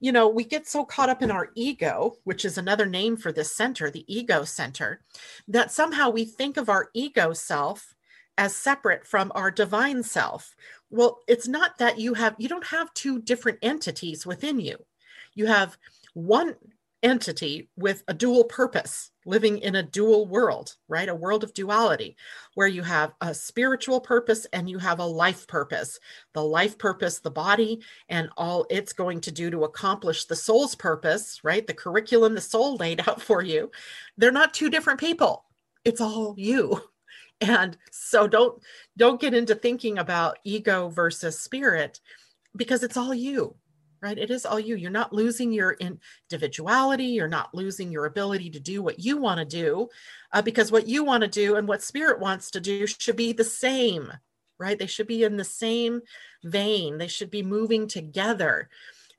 [0.00, 3.32] you know, we get so caught up in our ego, which is another name for
[3.32, 5.00] this center, the ego center,
[5.48, 7.94] that somehow we think of our ego self
[8.36, 10.54] as separate from our divine self.
[10.90, 14.76] Well, it's not that you have, you don't have two different entities within you.
[15.34, 15.76] You have
[16.14, 16.56] one
[17.02, 21.08] entity with a dual purpose, living in a dual world, right?
[21.08, 22.16] A world of duality,
[22.54, 25.98] where you have a spiritual purpose and you have a life purpose.
[26.34, 30.74] The life purpose, the body, and all it's going to do to accomplish the soul's
[30.74, 31.66] purpose, right?
[31.66, 33.70] The curriculum the soul laid out for you.
[34.16, 35.44] They're not two different people.
[35.84, 36.82] It's all you.
[37.42, 38.62] And so don't
[38.98, 41.98] don't get into thinking about ego versus spirit
[42.54, 43.56] because it's all you
[44.02, 44.18] right?
[44.18, 44.76] It is all you.
[44.76, 45.76] You're not losing your
[46.30, 47.06] individuality.
[47.06, 49.88] You're not losing your ability to do what you want to do
[50.32, 53.32] uh, because what you want to do and what spirit wants to do should be
[53.32, 54.12] the same,
[54.58, 54.78] right?
[54.78, 56.00] They should be in the same
[56.44, 56.98] vein.
[56.98, 58.68] They should be moving together.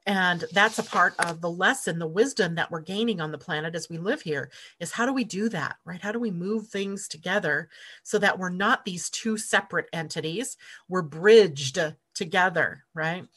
[0.08, 3.76] And that's a part of the lesson, the wisdom that we're gaining on the planet
[3.76, 6.02] as we live here is how do we do that, right?
[6.02, 7.70] How do we move things together
[8.02, 10.58] so that we're not these two separate entities?
[10.90, 11.80] We're bridged
[12.16, 13.28] together, right?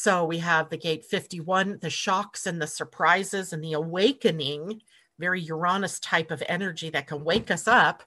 [0.00, 4.80] So we have the gate 51, the shocks and the surprises and the awakening,
[5.18, 8.04] very Uranus type of energy that can wake us up.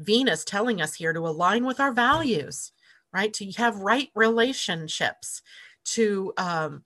[0.00, 2.72] Venus telling us here to align with our values,
[3.12, 3.32] right?
[3.34, 5.42] To have right relationships,
[5.84, 6.82] to, um,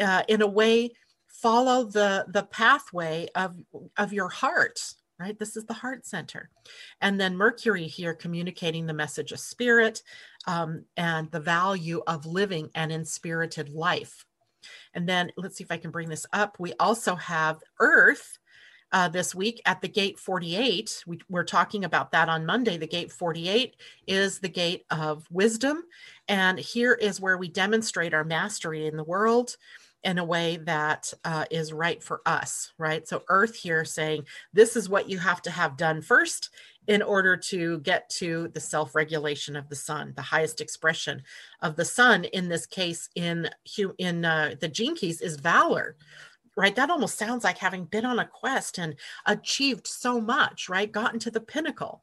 [0.00, 0.90] uh, in a way,
[1.28, 3.54] follow the the pathway of
[3.96, 4.80] of your heart
[5.18, 5.38] right?
[5.38, 6.48] This is the heart center.
[7.00, 10.02] And then Mercury here communicating the message of spirit
[10.48, 14.24] um, and the value of living an inspirited life.
[14.94, 16.56] And then let's see if I can bring this up.
[16.58, 18.38] We also have Earth.
[18.90, 21.04] Uh, this week at the gate 48.
[21.06, 22.78] We, we're talking about that on Monday.
[22.78, 23.76] The gate 48
[24.06, 25.82] is the gate of wisdom.
[26.26, 29.58] And here is where we demonstrate our mastery in the world
[30.04, 33.06] in a way that uh, is right for us, right?
[33.06, 34.24] So, Earth here saying,
[34.54, 36.48] this is what you have to have done first
[36.88, 41.22] in order to get to the self regulation of the sun, the highest expression
[41.62, 42.24] of the sun.
[42.24, 43.48] In this case, in,
[43.98, 45.96] in uh, the gene keys, is valor
[46.58, 46.74] right?
[46.74, 50.90] That almost sounds like having been on a quest and achieved so much, right?
[50.90, 52.02] Gotten to the pinnacle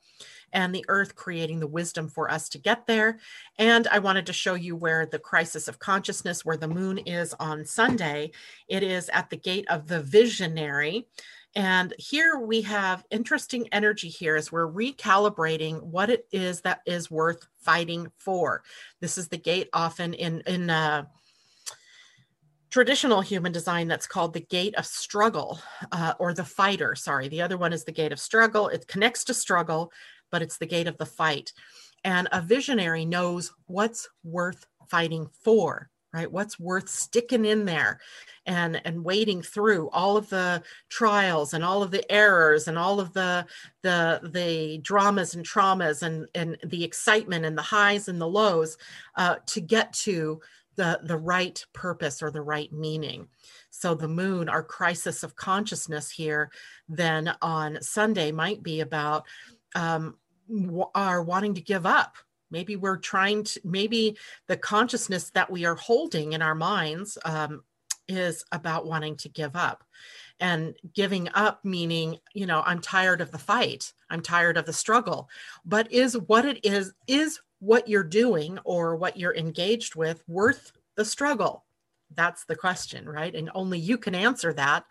[0.53, 3.19] and the earth creating the wisdom for us to get there.
[3.59, 7.35] And I wanted to show you where the crisis of consciousness, where the moon is
[7.37, 8.31] on Sunday.
[8.69, 11.05] It is at the gate of the visionary.
[11.55, 17.09] And here we have interesting energy here as we're recalibrating what it is that is
[17.09, 18.61] worth fighting for.
[18.99, 21.05] This is the gate often in, in, uh,
[22.71, 25.61] traditional human design that's called the gate of struggle
[25.93, 26.93] uh, or the fighter.
[26.93, 28.67] Sorry the other one is the gate of struggle.
[28.67, 29.93] It connects to struggle
[30.31, 31.53] but it's the gate of the fight.
[32.03, 36.31] And a visionary knows what's worth fighting for right?
[36.31, 37.99] What's worth sticking in there
[38.45, 43.01] and and wading through all of the trials and all of the errors and all
[43.01, 43.45] of the
[43.83, 48.77] the the dramas and traumas and and the excitement and the highs and the lows
[49.17, 50.39] uh, to get to
[50.77, 53.27] the the right purpose or the right meaning.
[53.69, 56.49] So the moon our crisis of consciousness here
[56.87, 59.25] then on sunday might be about
[59.75, 60.15] um,
[60.95, 62.15] are wanting to give up
[62.55, 67.63] maybe we're trying to maybe the consciousness that we are holding in our minds um,
[68.07, 69.83] is about wanting to give up
[70.39, 74.73] and giving up meaning you know i'm tired of the fight i'm tired of the
[74.73, 75.29] struggle
[75.65, 80.71] but is what it is is what you're doing or what you're engaged with worth
[80.95, 81.64] the struggle?
[82.13, 83.33] That's the question, right?
[83.33, 84.85] And only you can answer that.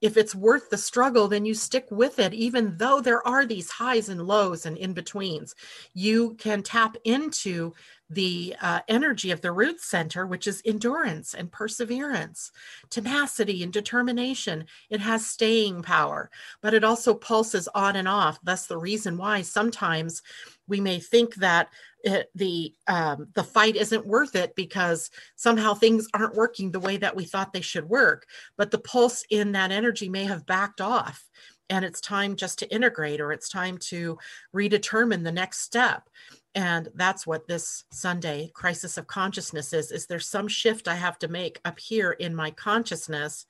[0.00, 3.70] If it's worth the struggle, then you stick with it, even though there are these
[3.70, 5.54] highs and lows and in betweens.
[5.94, 7.72] You can tap into
[8.14, 12.50] the uh, energy of the root center, which is endurance and perseverance,
[12.90, 14.64] tenacity and determination.
[14.90, 18.38] It has staying power, but it also pulses on and off.
[18.42, 20.22] That's the reason why sometimes
[20.68, 21.68] we may think that
[22.04, 26.96] it, the um, the fight isn't worth it because somehow things aren't working the way
[26.96, 28.26] that we thought they should work.
[28.56, 31.24] But the pulse in that energy may have backed off,
[31.70, 34.18] and it's time just to integrate, or it's time to
[34.54, 36.08] redetermine the next step.
[36.54, 39.90] And that's what this Sunday crisis of consciousness is.
[39.90, 43.46] Is there some shift I have to make up here in my consciousness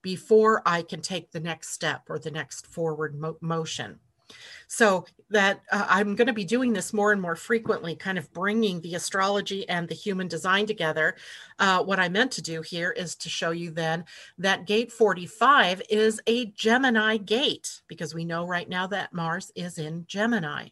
[0.00, 4.00] before I can take the next step or the next forward mo- motion?
[4.68, 8.32] So that uh, I'm going to be doing this more and more frequently, kind of
[8.32, 11.16] bringing the astrology and the human design together.
[11.58, 14.04] Uh, what I meant to do here is to show you then
[14.38, 19.78] that gate 45 is a Gemini gate because we know right now that Mars is
[19.78, 20.68] in Gemini.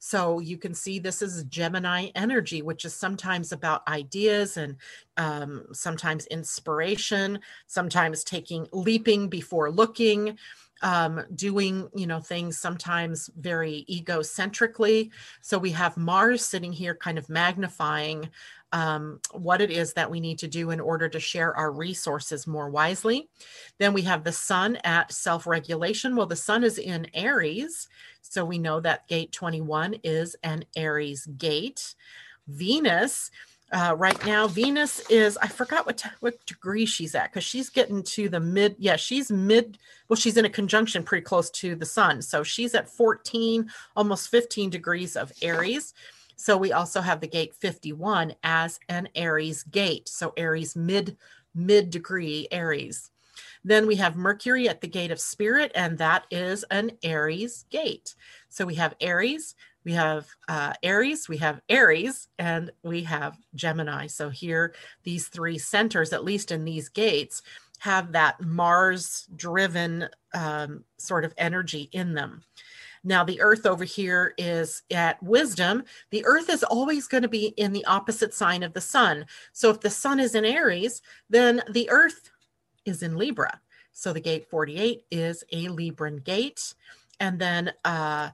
[0.00, 4.76] So you can see this is Gemini energy, which is sometimes about ideas and
[5.18, 10.38] um, sometimes inspiration, sometimes taking leaping before looking
[10.82, 15.10] um, doing you know things sometimes very egocentrically.
[15.42, 18.30] So we have mars sitting here kind of magnifying
[18.72, 22.46] um, what it is that we need to do in order to share our resources
[22.46, 23.28] more wisely
[23.78, 27.88] then we have the sun at self-regulation well the sun is in aries
[28.22, 31.94] so we know that gate 21 is an aries gate
[32.46, 33.30] venus
[33.72, 34.46] uh, right now.
[34.48, 38.40] Venus is, I forgot what, t- what degree she's at because she's getting to the
[38.40, 42.22] mid, yeah, she's mid, well, she's in a conjunction pretty close to the sun.
[42.22, 45.94] So she's at 14, almost 15 degrees of Aries.
[46.40, 50.08] So we also have the gate 51 as an Aries gate.
[50.08, 51.18] So Aries mid,
[51.54, 53.10] mid degree Aries.
[53.62, 58.14] Then we have Mercury at the gate of spirit, and that is an Aries gate.
[58.48, 64.06] So we have Aries, we have uh, Aries, we have Aries, and we have Gemini.
[64.06, 67.42] So here, these three centers, at least in these gates,
[67.80, 72.42] have that Mars driven um, sort of energy in them.
[73.02, 75.84] Now, the Earth over here is at wisdom.
[76.10, 79.26] The Earth is always going to be in the opposite sign of the Sun.
[79.52, 82.30] So if the Sun is in Aries, then the Earth
[82.84, 83.60] is in Libra.
[83.92, 86.74] So the gate 48 is a Libran gate.
[87.20, 88.30] And then uh,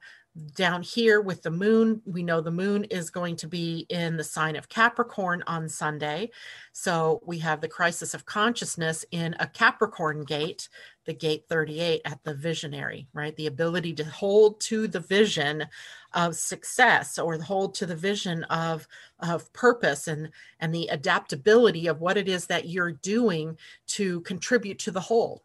[0.54, 4.24] down here with the moon, we know the moon is going to be in the
[4.24, 6.30] sign of Capricorn on Sunday.
[6.72, 10.68] So we have the crisis of consciousness in a Capricorn gate,
[11.06, 13.34] the gate 38 at the visionary, right?
[13.36, 15.66] The ability to hold to the vision
[16.12, 18.86] of success or hold to the vision of,
[19.20, 20.30] of purpose and,
[20.60, 23.56] and the adaptability of what it is that you're doing
[23.88, 25.44] to contribute to the whole,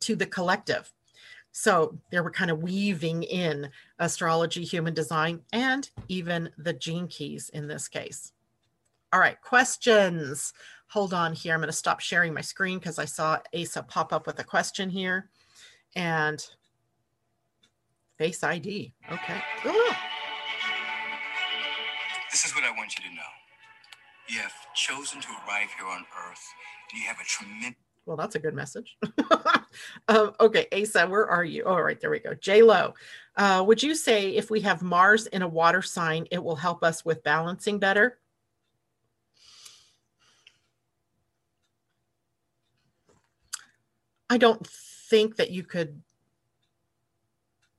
[0.00, 0.92] to the collective.
[1.52, 7.50] So they were kind of weaving in astrology, human design, and even the gene keys
[7.50, 8.32] in this case.
[9.12, 10.54] All right, questions.
[10.88, 11.52] hold on here.
[11.54, 14.44] I'm going to stop sharing my screen because I saw Asa pop up with a
[14.44, 15.28] question here.
[15.94, 16.42] And
[18.16, 18.94] face ID.
[19.10, 19.42] Okay.
[19.66, 19.90] Ooh.
[22.30, 23.32] This is what I want you to know.
[24.28, 26.46] You have chosen to arrive here on Earth,
[26.90, 27.76] and you have a tremendous.
[28.04, 28.98] Well, that's a good message.
[30.08, 31.64] um, okay, Asa, where are you?
[31.64, 32.34] All right, there we go.
[32.34, 32.94] J Lo,
[33.36, 36.82] uh, would you say if we have Mars in a water sign, it will help
[36.82, 38.18] us with balancing better?
[44.28, 46.02] I don't think that you could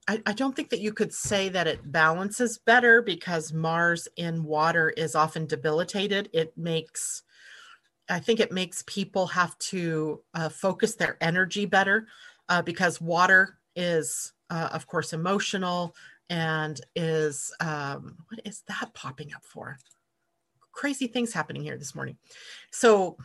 [0.06, 4.44] I, I, don't think that you could say that it balances better because Mars in
[4.44, 6.28] water is often debilitated.
[6.32, 7.22] It makes,
[8.08, 12.06] I think it makes people have to uh, focus their energy better
[12.48, 15.94] uh, because water is, uh, of course, emotional
[16.28, 19.78] and is, um, what is that popping up for?
[20.72, 22.16] Crazy things happening here this morning.
[22.70, 23.16] So,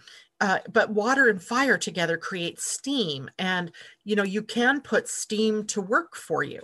[0.41, 3.71] uh, but water and fire together create steam and
[4.05, 6.61] you know you can put steam to work for you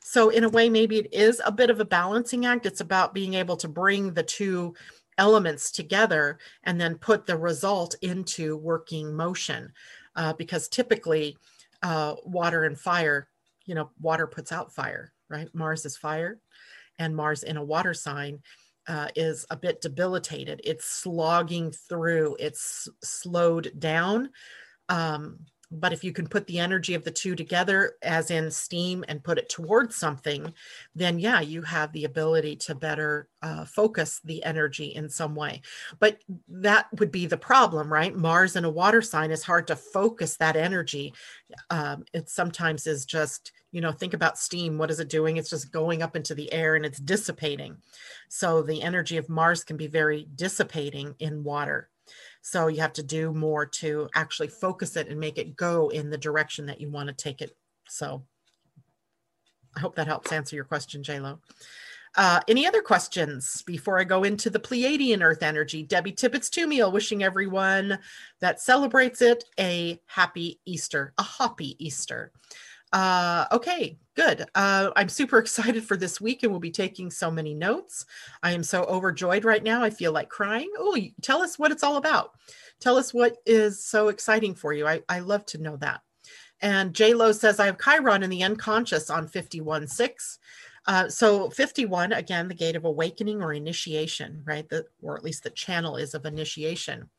[0.00, 3.12] so in a way maybe it is a bit of a balancing act it's about
[3.12, 4.72] being able to bring the two
[5.18, 9.72] elements together and then put the result into working motion
[10.14, 11.36] uh, because typically
[11.82, 13.28] uh, water and fire
[13.64, 16.38] you know water puts out fire right mars is fire
[16.98, 18.40] and mars in a water sign
[18.88, 20.60] uh, is a bit debilitated.
[20.64, 24.30] It's slogging through, it's slowed down.
[24.88, 25.40] Um,
[25.70, 29.24] but if you can put the energy of the two together, as in steam, and
[29.24, 30.52] put it towards something,
[30.94, 35.62] then yeah, you have the ability to better uh, focus the energy in some way.
[35.98, 38.14] But that would be the problem, right?
[38.14, 41.12] Mars in a water sign is hard to focus that energy.
[41.70, 45.50] Um, it sometimes is just you know think about steam what is it doing it's
[45.50, 47.76] just going up into the air and it's dissipating
[48.28, 51.90] so the energy of mars can be very dissipating in water
[52.46, 56.10] so you have to do more to actually focus it and make it go in
[56.10, 57.56] the direction that you want to take it
[57.88, 58.22] so
[59.76, 61.40] i hope that helps answer your question j-lo
[62.18, 65.82] uh, any other questions before I go into the Pleiadian Earth energy?
[65.82, 67.98] Debbie Tippett's Tumiel wishing everyone
[68.40, 72.32] that celebrates it a happy Easter, a happy Easter.
[72.92, 74.46] Uh, okay, good.
[74.54, 78.06] Uh, I'm super excited for this week and we'll be taking so many notes.
[78.42, 79.82] I am so overjoyed right now.
[79.82, 80.70] I feel like crying.
[80.78, 82.32] Oh, tell us what it's all about.
[82.80, 84.86] Tell us what is so exciting for you.
[84.86, 86.00] I, I love to know that.
[86.62, 90.38] And J Lo says, I have Chiron in the unconscious on 51 6.
[90.86, 94.68] Uh, so 51, again, the gate of awakening or initiation, right?
[94.68, 97.10] The, or at least the channel is of initiation.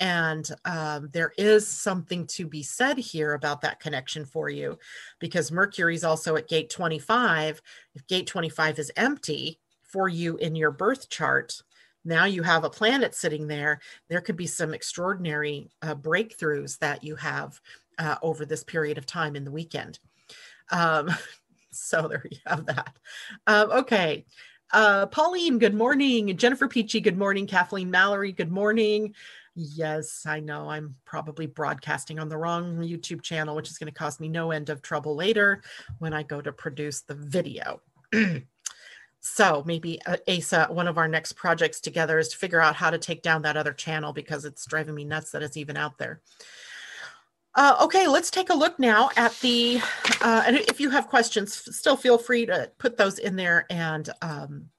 [0.00, 4.78] And um, there is something to be said here about that connection for you
[5.18, 7.60] because Mercury is also at gate 25.
[7.94, 11.62] If gate 25 is empty for you in your birth chart,
[12.04, 13.80] now you have a planet sitting there.
[14.08, 17.60] There could be some extraordinary uh, breakthroughs that you have
[17.98, 19.98] uh, over this period of time in the weekend.
[20.70, 21.10] Um,
[21.72, 22.96] so there you have that.
[23.46, 24.24] Um, okay.
[24.72, 26.36] Uh, Pauline, good morning.
[26.36, 27.46] Jennifer Peachy, good morning.
[27.46, 29.14] Kathleen Mallory, good morning.
[29.54, 33.98] Yes, I know I'm probably broadcasting on the wrong YouTube channel, which is going to
[33.98, 35.62] cause me no end of trouble later
[35.98, 37.80] when I go to produce the video.
[39.20, 42.90] so maybe uh, Asa, one of our next projects together is to figure out how
[42.90, 45.98] to take down that other channel because it's driving me nuts that it's even out
[45.98, 46.20] there.
[47.56, 49.80] Uh, okay, let's take a look now at the,
[50.20, 54.08] uh, and if you have questions, still feel free to put those in there and
[54.22, 54.70] um,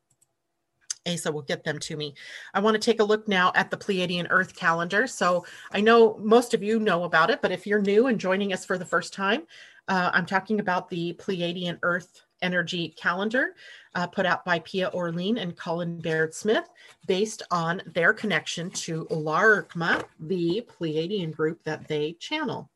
[1.08, 2.14] Asa will get them to me.
[2.54, 5.08] I want to take a look now at the Pleiadian Earth calendar.
[5.08, 8.54] So I know most of you know about it, but if you're new and joining
[8.54, 9.44] us for the first time,
[9.88, 13.56] uh, I'm talking about the Pleiadian Earth energy calendar
[13.96, 16.68] uh, put out by Pia Orleane and Cullen Baird Smith
[17.08, 22.70] based on their connection to Larkma, the Pleiadian group that they channel.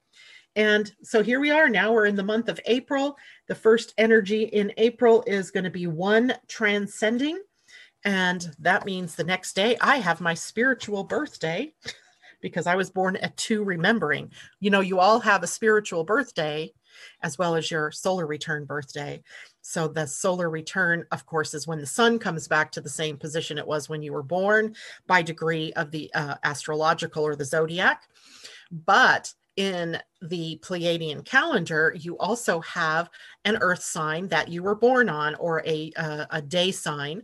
[0.56, 3.18] And so here we are now, we're in the month of April.
[3.48, 7.42] The first energy in April is going to be one transcending.
[8.06, 11.74] And that means the next day I have my spiritual birthday
[12.40, 14.32] because I was born at two remembering.
[14.60, 16.72] You know, you all have a spiritual birthday
[17.24, 19.22] as well as your solar return birthday.
[19.62, 23.18] So the solar return, of course, is when the sun comes back to the same
[23.18, 24.76] position it was when you were born
[25.08, 28.04] by degree of the uh, astrological or the zodiac.
[28.72, 33.10] But in the Pleiadian calendar, you also have
[33.46, 37.24] an earth sign that you were born on or a, uh, a day sign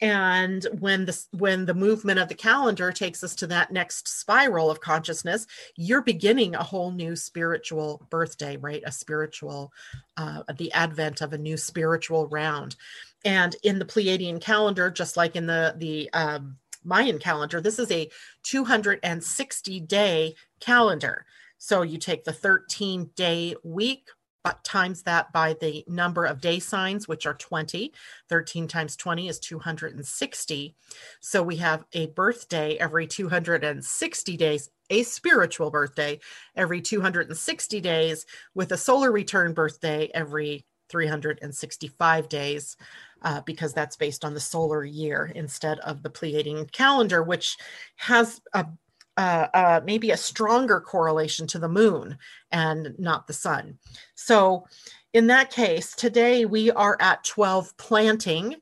[0.00, 4.70] and when the when the movement of the calendar takes us to that next spiral
[4.70, 5.46] of consciousness
[5.76, 9.72] you're beginning a whole new spiritual birthday right a spiritual
[10.16, 12.76] uh, the advent of a new spiritual round
[13.24, 17.90] and in the pleiadian calendar just like in the the um, Mayan calendar, this is
[17.90, 18.10] a
[18.42, 21.26] 260 day calendar.
[21.58, 24.08] So you take the 13 day week,
[24.42, 27.92] but times that by the number of day signs, which are 20.
[28.28, 30.74] 13 times 20 is 260.
[31.20, 36.20] So we have a birthday every 260 days, a spiritual birthday
[36.56, 42.76] every 260 days, with a solar return birthday every 365 days.
[43.22, 47.58] Uh, because that's based on the solar year instead of the Pleiadian calendar, which
[47.96, 48.64] has a
[49.20, 52.16] uh, uh, maybe a stronger correlation to the moon
[52.50, 53.76] and not the sun.
[54.14, 54.66] So,
[55.12, 58.56] in that case, today we are at 12 planting.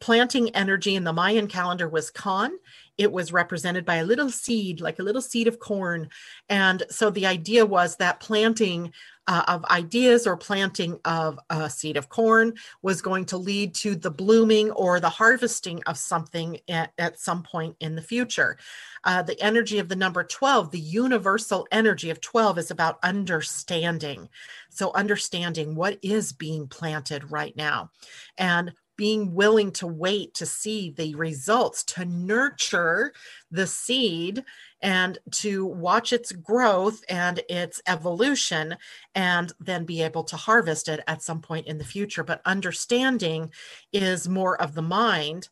[0.00, 2.50] Planting energy in the Mayan calendar was Kan.
[2.98, 6.08] It was represented by a little seed, like a little seed of corn.
[6.48, 8.92] And so the idea was that planting
[9.26, 13.94] uh, of ideas or planting of a seed of corn was going to lead to
[13.94, 18.58] the blooming or the harvesting of something at, at some point in the future.
[19.04, 24.28] Uh, the energy of the number 12, the universal energy of 12 is about understanding.
[24.70, 27.90] So, understanding what is being planted right now.
[28.38, 33.12] And being willing to wait to see the results, to nurture
[33.50, 34.44] the seed
[34.80, 38.76] and to watch its growth and its evolution,
[39.14, 42.24] and then be able to harvest it at some point in the future.
[42.24, 43.50] But understanding
[43.92, 45.48] is more of the mind.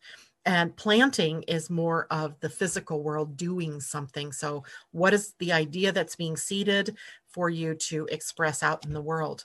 [0.46, 4.32] And planting is more of the physical world doing something.
[4.32, 6.96] So, what is the idea that's being seeded
[7.28, 9.44] for you to express out in the world?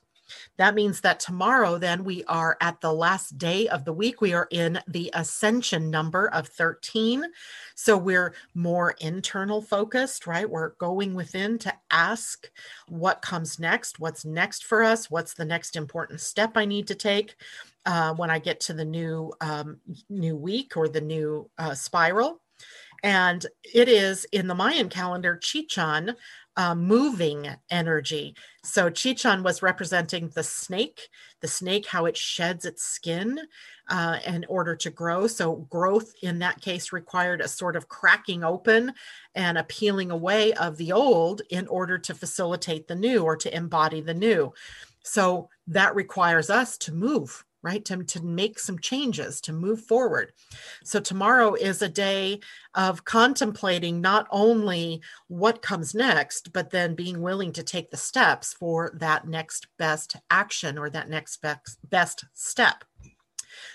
[0.58, 4.22] That means that tomorrow, then, we are at the last day of the week.
[4.22, 7.26] We are in the ascension number of 13.
[7.76, 10.50] So we're more internal focused, right?
[10.50, 12.50] We're going within to ask
[12.88, 16.96] what comes next, what's next for us, what's the next important step I need to
[16.96, 17.36] take.
[17.86, 19.78] Uh, when I get to the new um,
[20.10, 22.42] new week or the new uh, spiral,
[23.04, 26.16] and it is in the Mayan calendar Chicchan,
[26.58, 28.36] uh, moving energy.
[28.64, 31.10] So Chicchan was representing the snake,
[31.42, 33.40] the snake, how it sheds its skin
[33.90, 35.28] uh, in order to grow.
[35.28, 38.94] So growth in that case required a sort of cracking open
[39.36, 43.56] and a peeling away of the old in order to facilitate the new or to
[43.56, 44.54] embody the new.
[45.04, 47.84] So that requires us to move right?
[47.86, 50.32] To, to make some changes, to move forward.
[50.84, 52.40] So tomorrow is a day
[52.76, 58.54] of contemplating not only what comes next, but then being willing to take the steps
[58.54, 62.84] for that next best action or that next best, best step.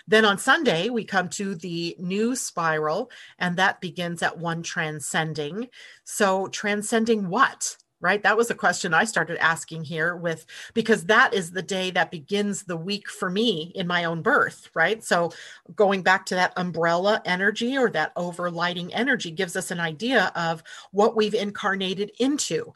[0.07, 5.69] Then on Sunday, we come to the new spiral, and that begins at one transcending.
[6.05, 7.77] So, transcending what?
[8.01, 11.91] Right that was a question i started asking here with because that is the day
[11.91, 15.31] that begins the week for me in my own birth right so
[15.75, 20.63] going back to that umbrella energy or that overlighting energy gives us an idea of
[20.93, 22.73] what we've incarnated into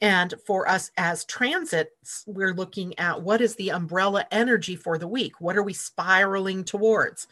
[0.00, 5.08] and for us as transits, we're looking at what is the umbrella energy for the
[5.08, 5.40] week?
[5.40, 7.26] What are we spiraling towards?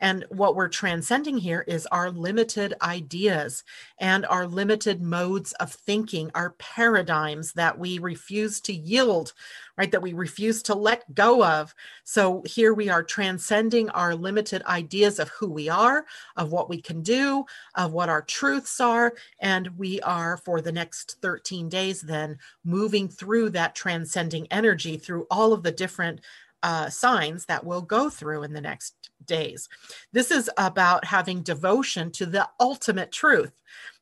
[0.00, 3.64] And what we're transcending here is our limited ideas
[3.98, 9.32] and our limited modes of thinking, our paradigms that we refuse to yield,
[9.78, 9.90] right?
[9.90, 11.74] That we refuse to let go of.
[12.04, 16.04] So here we are transcending our limited ideas of who we are,
[16.36, 19.14] of what we can do, of what our truths are.
[19.40, 25.26] And we are, for the next 13 days, then moving through that transcending energy through
[25.30, 26.20] all of the different
[26.62, 29.68] uh, signs that we'll go through in the next days.
[30.12, 33.52] This is about having devotion to the ultimate truth.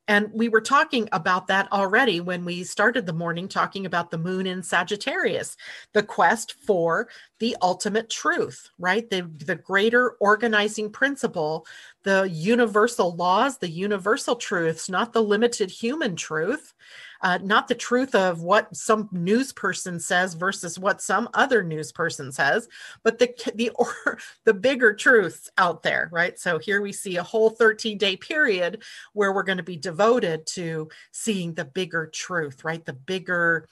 [0.07, 4.19] And we were talking about that already when we started the morning, talking about the
[4.19, 5.57] moon in Sagittarius,
[5.95, 7.09] the quest for
[7.45, 9.11] the ultimate truth, right?
[9.11, 11.67] The, the greater organizing principle,
[12.03, 16.73] the universal laws, the universal truths, not the limited human truth
[17.21, 21.91] uh, not the truth of what some news person says versus what some other news
[21.91, 22.69] person says,
[23.03, 26.39] but the the or the bigger truths out there, right?
[26.39, 28.83] So here we see a whole 13 day period
[29.15, 32.85] where we're going to be devoted to seeing the bigger truth, right?
[32.85, 33.69] The bigger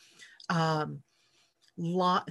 [0.48, 1.02] um,
[1.76, 2.30] lot.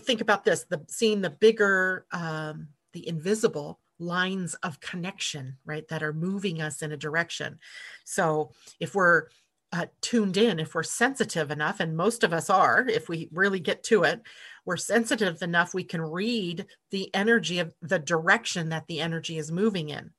[0.00, 6.02] Think about this: the seeing the bigger, um, the invisible lines of connection, right, that
[6.02, 7.58] are moving us in a direction.
[8.04, 9.26] So if we're
[9.72, 13.60] uh, tuned in, if we're sensitive enough, and most of us are, if we really
[13.60, 14.20] get to it,
[14.64, 19.52] we're sensitive enough, we can read the energy of the direction that the energy is
[19.52, 20.10] moving in.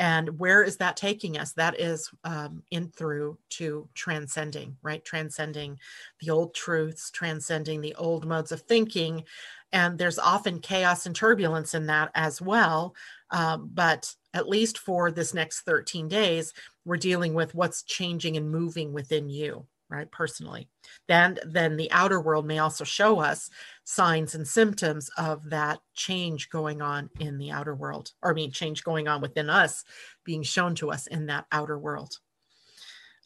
[0.00, 1.52] And where is that taking us?
[1.52, 5.04] That is um, in through to transcending, right?
[5.04, 5.78] Transcending
[6.20, 9.24] the old truths, transcending the old modes of thinking,
[9.72, 12.94] And there's often chaos and turbulence in that as well.
[13.30, 16.54] Um, but at least for this next 13 days,
[16.86, 20.68] we're dealing with what's changing and moving within you right personally
[21.08, 23.50] then then the outer world may also show us
[23.84, 28.52] signs and symptoms of that change going on in the outer world or I mean
[28.52, 29.84] change going on within us
[30.24, 32.18] being shown to us in that outer world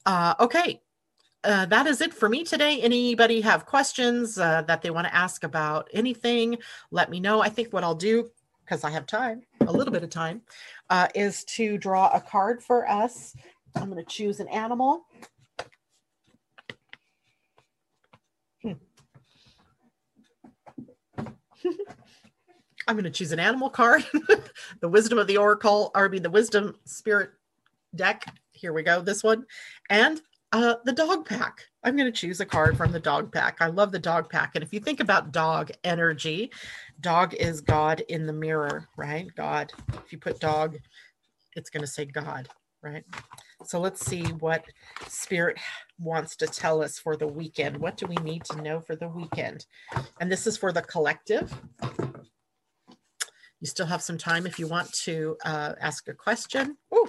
[0.06, 0.80] uh, okay
[1.44, 2.80] uh, that is it for me today.
[2.80, 6.56] Anybody have questions uh, that they want to ask about anything?
[6.90, 7.42] Let me know.
[7.42, 8.30] I think what I'll do,
[8.64, 10.40] because I have time, a little bit of time,
[10.88, 13.36] uh, is to draw a card for us.
[13.76, 15.04] I'm going to choose an animal.
[22.86, 24.04] I'm going to choose an animal card,
[24.80, 27.30] the wisdom of the oracle, or be the wisdom spirit
[27.94, 28.26] deck.
[28.52, 29.46] Here we go, this one,
[29.90, 30.20] and
[30.52, 31.64] uh, the dog pack.
[31.82, 33.56] I'm going to choose a card from the dog pack.
[33.60, 34.52] I love the dog pack.
[34.54, 36.50] And if you think about dog energy,
[37.00, 39.28] dog is God in the mirror, right?
[39.34, 39.72] God.
[39.92, 40.76] If you put dog,
[41.56, 42.48] it's going to say God,
[42.84, 43.04] right?
[43.64, 44.64] So let's see what
[45.08, 45.58] spirit
[45.98, 47.76] wants to tell us for the weekend.
[47.78, 49.64] What do we need to know for the weekend?
[50.20, 51.52] And this is for the collective.
[53.60, 56.76] You still have some time if you want to uh, ask a question.
[56.92, 57.08] Oh,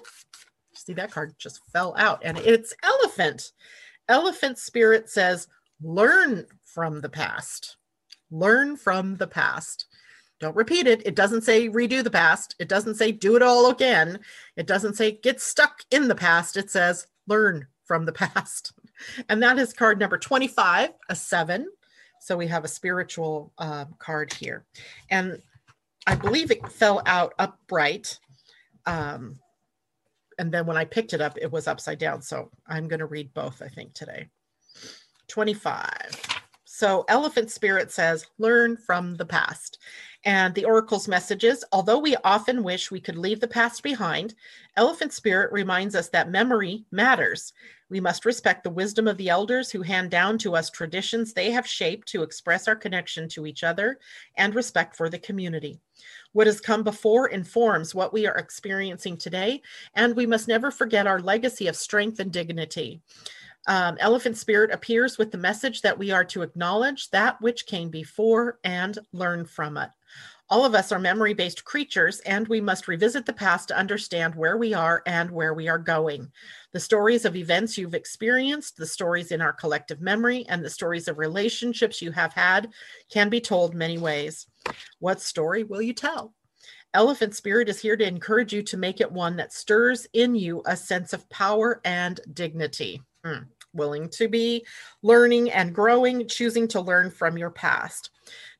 [0.73, 3.51] see that card just fell out and it's elephant.
[4.07, 5.47] Elephant spirit says,
[5.81, 7.75] learn from the past.
[8.31, 9.87] Learn from the past.
[10.45, 11.01] Don't repeat it.
[11.07, 12.55] It doesn't say redo the past.
[12.59, 14.19] It doesn't say do it all again.
[14.55, 16.55] It doesn't say get stuck in the past.
[16.55, 18.73] It says learn from the past.
[19.27, 21.67] And that is card number 25, a seven.
[22.21, 24.65] So we have a spiritual uh, card here.
[25.09, 25.41] And
[26.05, 28.19] I believe it fell out upright.
[28.85, 29.39] Um,
[30.37, 32.21] and then when I picked it up, it was upside down.
[32.21, 34.27] So I'm going to read both, I think, today.
[35.27, 36.35] 25.
[36.77, 39.79] So Elephant Spirit says, learn from the past.
[40.25, 44.33] And the Oracle's messages, although we often wish we could leave the past behind,
[44.75, 47.53] Elephant Spirit reminds us that memory matters.
[47.89, 51.51] We must respect the wisdom of the elders who hand down to us traditions they
[51.51, 53.99] have shaped to express our connection to each other
[54.35, 55.79] and respect for the community.
[56.31, 59.61] What has come before informs what we are experiencing today,
[59.93, 62.99] and we must never forget our legacy of strength and dignity.
[63.67, 67.89] Um, Elephant Spirit appears with the message that we are to acknowledge that which came
[67.89, 69.89] before and learn from it.
[70.47, 74.35] All of us are memory based creatures, and we must revisit the past to understand
[74.35, 76.31] where we are and where we are going.
[76.71, 81.07] The stories of events you've experienced, the stories in our collective memory, and the stories
[81.07, 82.69] of relationships you have had
[83.11, 84.45] can be told many ways.
[84.99, 86.35] What story will you tell?
[86.93, 90.61] Elephant Spirit is here to encourage you to make it one that stirs in you
[90.67, 93.01] a sense of power and dignity.
[93.25, 93.45] Hmm.
[93.75, 94.65] Willing to be
[95.01, 98.09] learning and growing, choosing to learn from your past.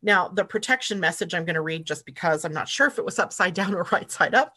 [0.01, 3.05] Now, the protection message I'm going to read just because I'm not sure if it
[3.05, 4.55] was upside down or right side up.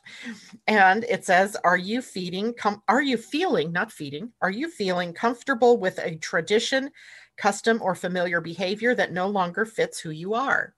[0.66, 5.14] And it says, Are you feeding, com- are you feeling, not feeding, are you feeling
[5.14, 6.90] comfortable with a tradition,
[7.36, 10.74] custom, or familiar behavior that no longer fits who you are?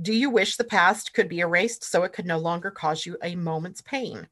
[0.00, 3.16] Do you wish the past could be erased so it could no longer cause you
[3.22, 4.26] a moment's pain?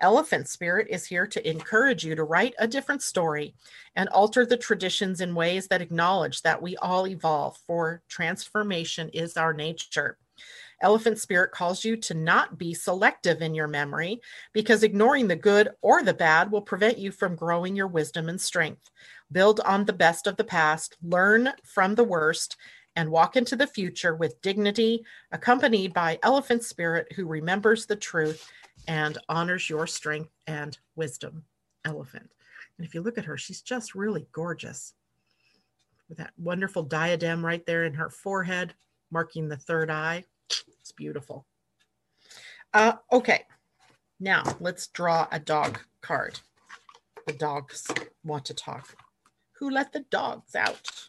[0.00, 3.54] Elephant Spirit is here to encourage you to write a different story
[3.96, 9.36] and alter the traditions in ways that acknowledge that we all evolve, for transformation is
[9.36, 10.16] our nature.
[10.82, 14.18] Elephant Spirit calls you to not be selective in your memory
[14.54, 18.40] because ignoring the good or the bad will prevent you from growing your wisdom and
[18.40, 18.90] strength.
[19.30, 22.56] Build on the best of the past, learn from the worst,
[22.96, 28.50] and walk into the future with dignity, accompanied by Elephant Spirit who remembers the truth
[28.86, 31.44] and honors your strength and wisdom,
[31.84, 32.30] elephant.
[32.78, 34.94] And if you look at her, she's just really gorgeous
[36.08, 38.74] with that wonderful diadem right there in her forehead,
[39.10, 40.24] marking the third eye.
[40.80, 41.46] It's beautiful.
[42.74, 43.44] Uh, okay,
[44.18, 46.40] now let's draw a dog card.
[47.26, 47.86] The dogs
[48.24, 48.96] want to talk.
[49.52, 51.08] Who let the dogs out?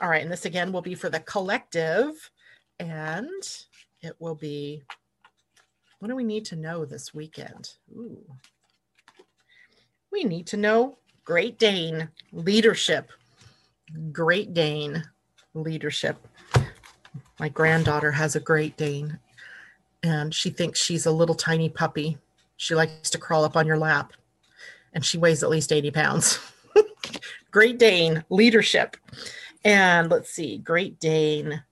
[0.00, 2.30] All right, and this again will be for the collective,
[2.78, 3.42] and
[4.00, 4.82] it will be
[5.98, 7.74] what do we need to know this weekend?
[7.92, 8.24] Ooh.
[10.12, 13.10] We need to know Great Dane leadership.
[14.12, 15.04] Great Dane
[15.54, 16.16] leadership.
[17.38, 19.18] My granddaughter has a Great Dane,
[20.02, 22.18] and she thinks she's a little tiny puppy.
[22.56, 24.12] She likes to crawl up on your lap,
[24.92, 26.38] and she weighs at least 80 pounds.
[27.50, 28.96] Great Dane leadership.
[29.64, 31.62] And let's see, Great Dane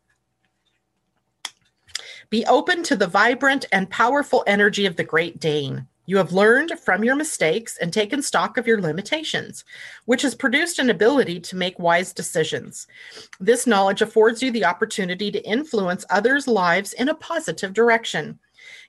[2.30, 5.86] be open to the vibrant and powerful energy of the Great Dane.
[6.06, 9.64] You have learned from your mistakes and taken stock of your limitations,
[10.04, 12.86] which has produced an ability to make wise decisions.
[13.40, 18.38] This knowledge affords you the opportunity to influence others' lives in a positive direction.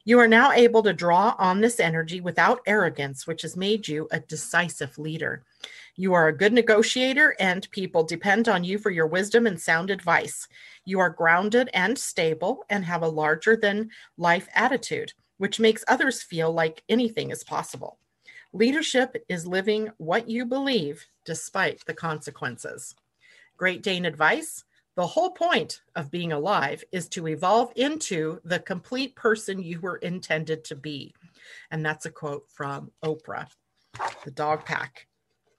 [0.05, 4.07] You are now able to draw on this energy without arrogance, which has made you
[4.11, 5.43] a decisive leader.
[5.95, 9.89] You are a good negotiator, and people depend on you for your wisdom and sound
[9.89, 10.47] advice.
[10.87, 16.21] You are grounded and stable and have a larger than life attitude which makes others
[16.23, 17.99] feel like anything is possible.
[18.53, 22.95] Leadership is living what you believe despite the consequences.
[23.57, 24.63] Great Dane advice
[24.95, 29.97] the whole point of being alive is to evolve into the complete person you were
[29.97, 31.13] intended to be.
[31.69, 33.47] And that's a quote from Oprah,
[34.25, 35.05] the dog pack.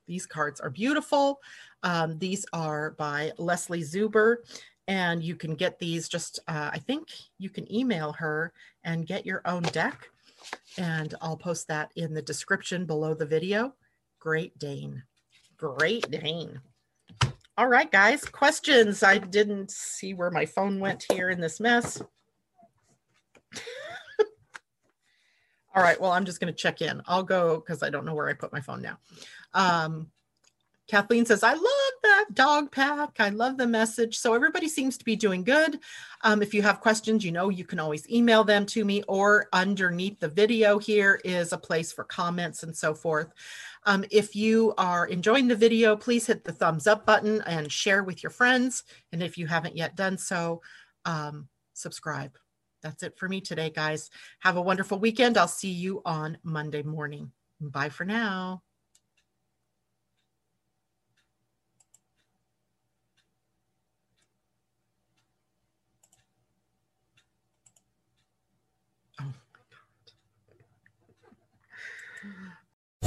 [0.08, 1.40] These cards are beautiful.
[1.84, 4.38] Um, these are by Leslie Zuber
[4.88, 7.08] and you can get these just uh, i think
[7.38, 10.08] you can email her and get your own deck.
[10.76, 13.74] And i'll post that in the description below the video.
[14.18, 15.04] Great dane.
[15.56, 16.60] Great dane.
[17.56, 19.02] All right guys questions.
[19.02, 22.00] I didn't see where my phone went here in this mess.
[25.74, 27.02] All right well i'm just going to check in.
[27.06, 28.98] I'll go because i don't know where i put my phone now.
[29.54, 30.10] Um,
[30.88, 33.20] Kathleen says, I love that dog pack.
[33.20, 34.18] I love the message.
[34.18, 35.80] So everybody seems to be doing good.
[36.22, 39.48] Um, if you have questions, you know, you can always email them to me or
[39.52, 43.28] underneath the video here is a place for comments and so forth.
[43.84, 48.02] Um, if you are enjoying the video, please hit the thumbs up button and share
[48.02, 48.84] with your friends.
[49.12, 50.62] And if you haven't yet done so,
[51.04, 52.36] um, subscribe.
[52.82, 54.08] That's it for me today, guys.
[54.40, 55.36] Have a wonderful weekend.
[55.36, 57.32] I'll see you on Monday morning.
[57.60, 58.62] Bye for now.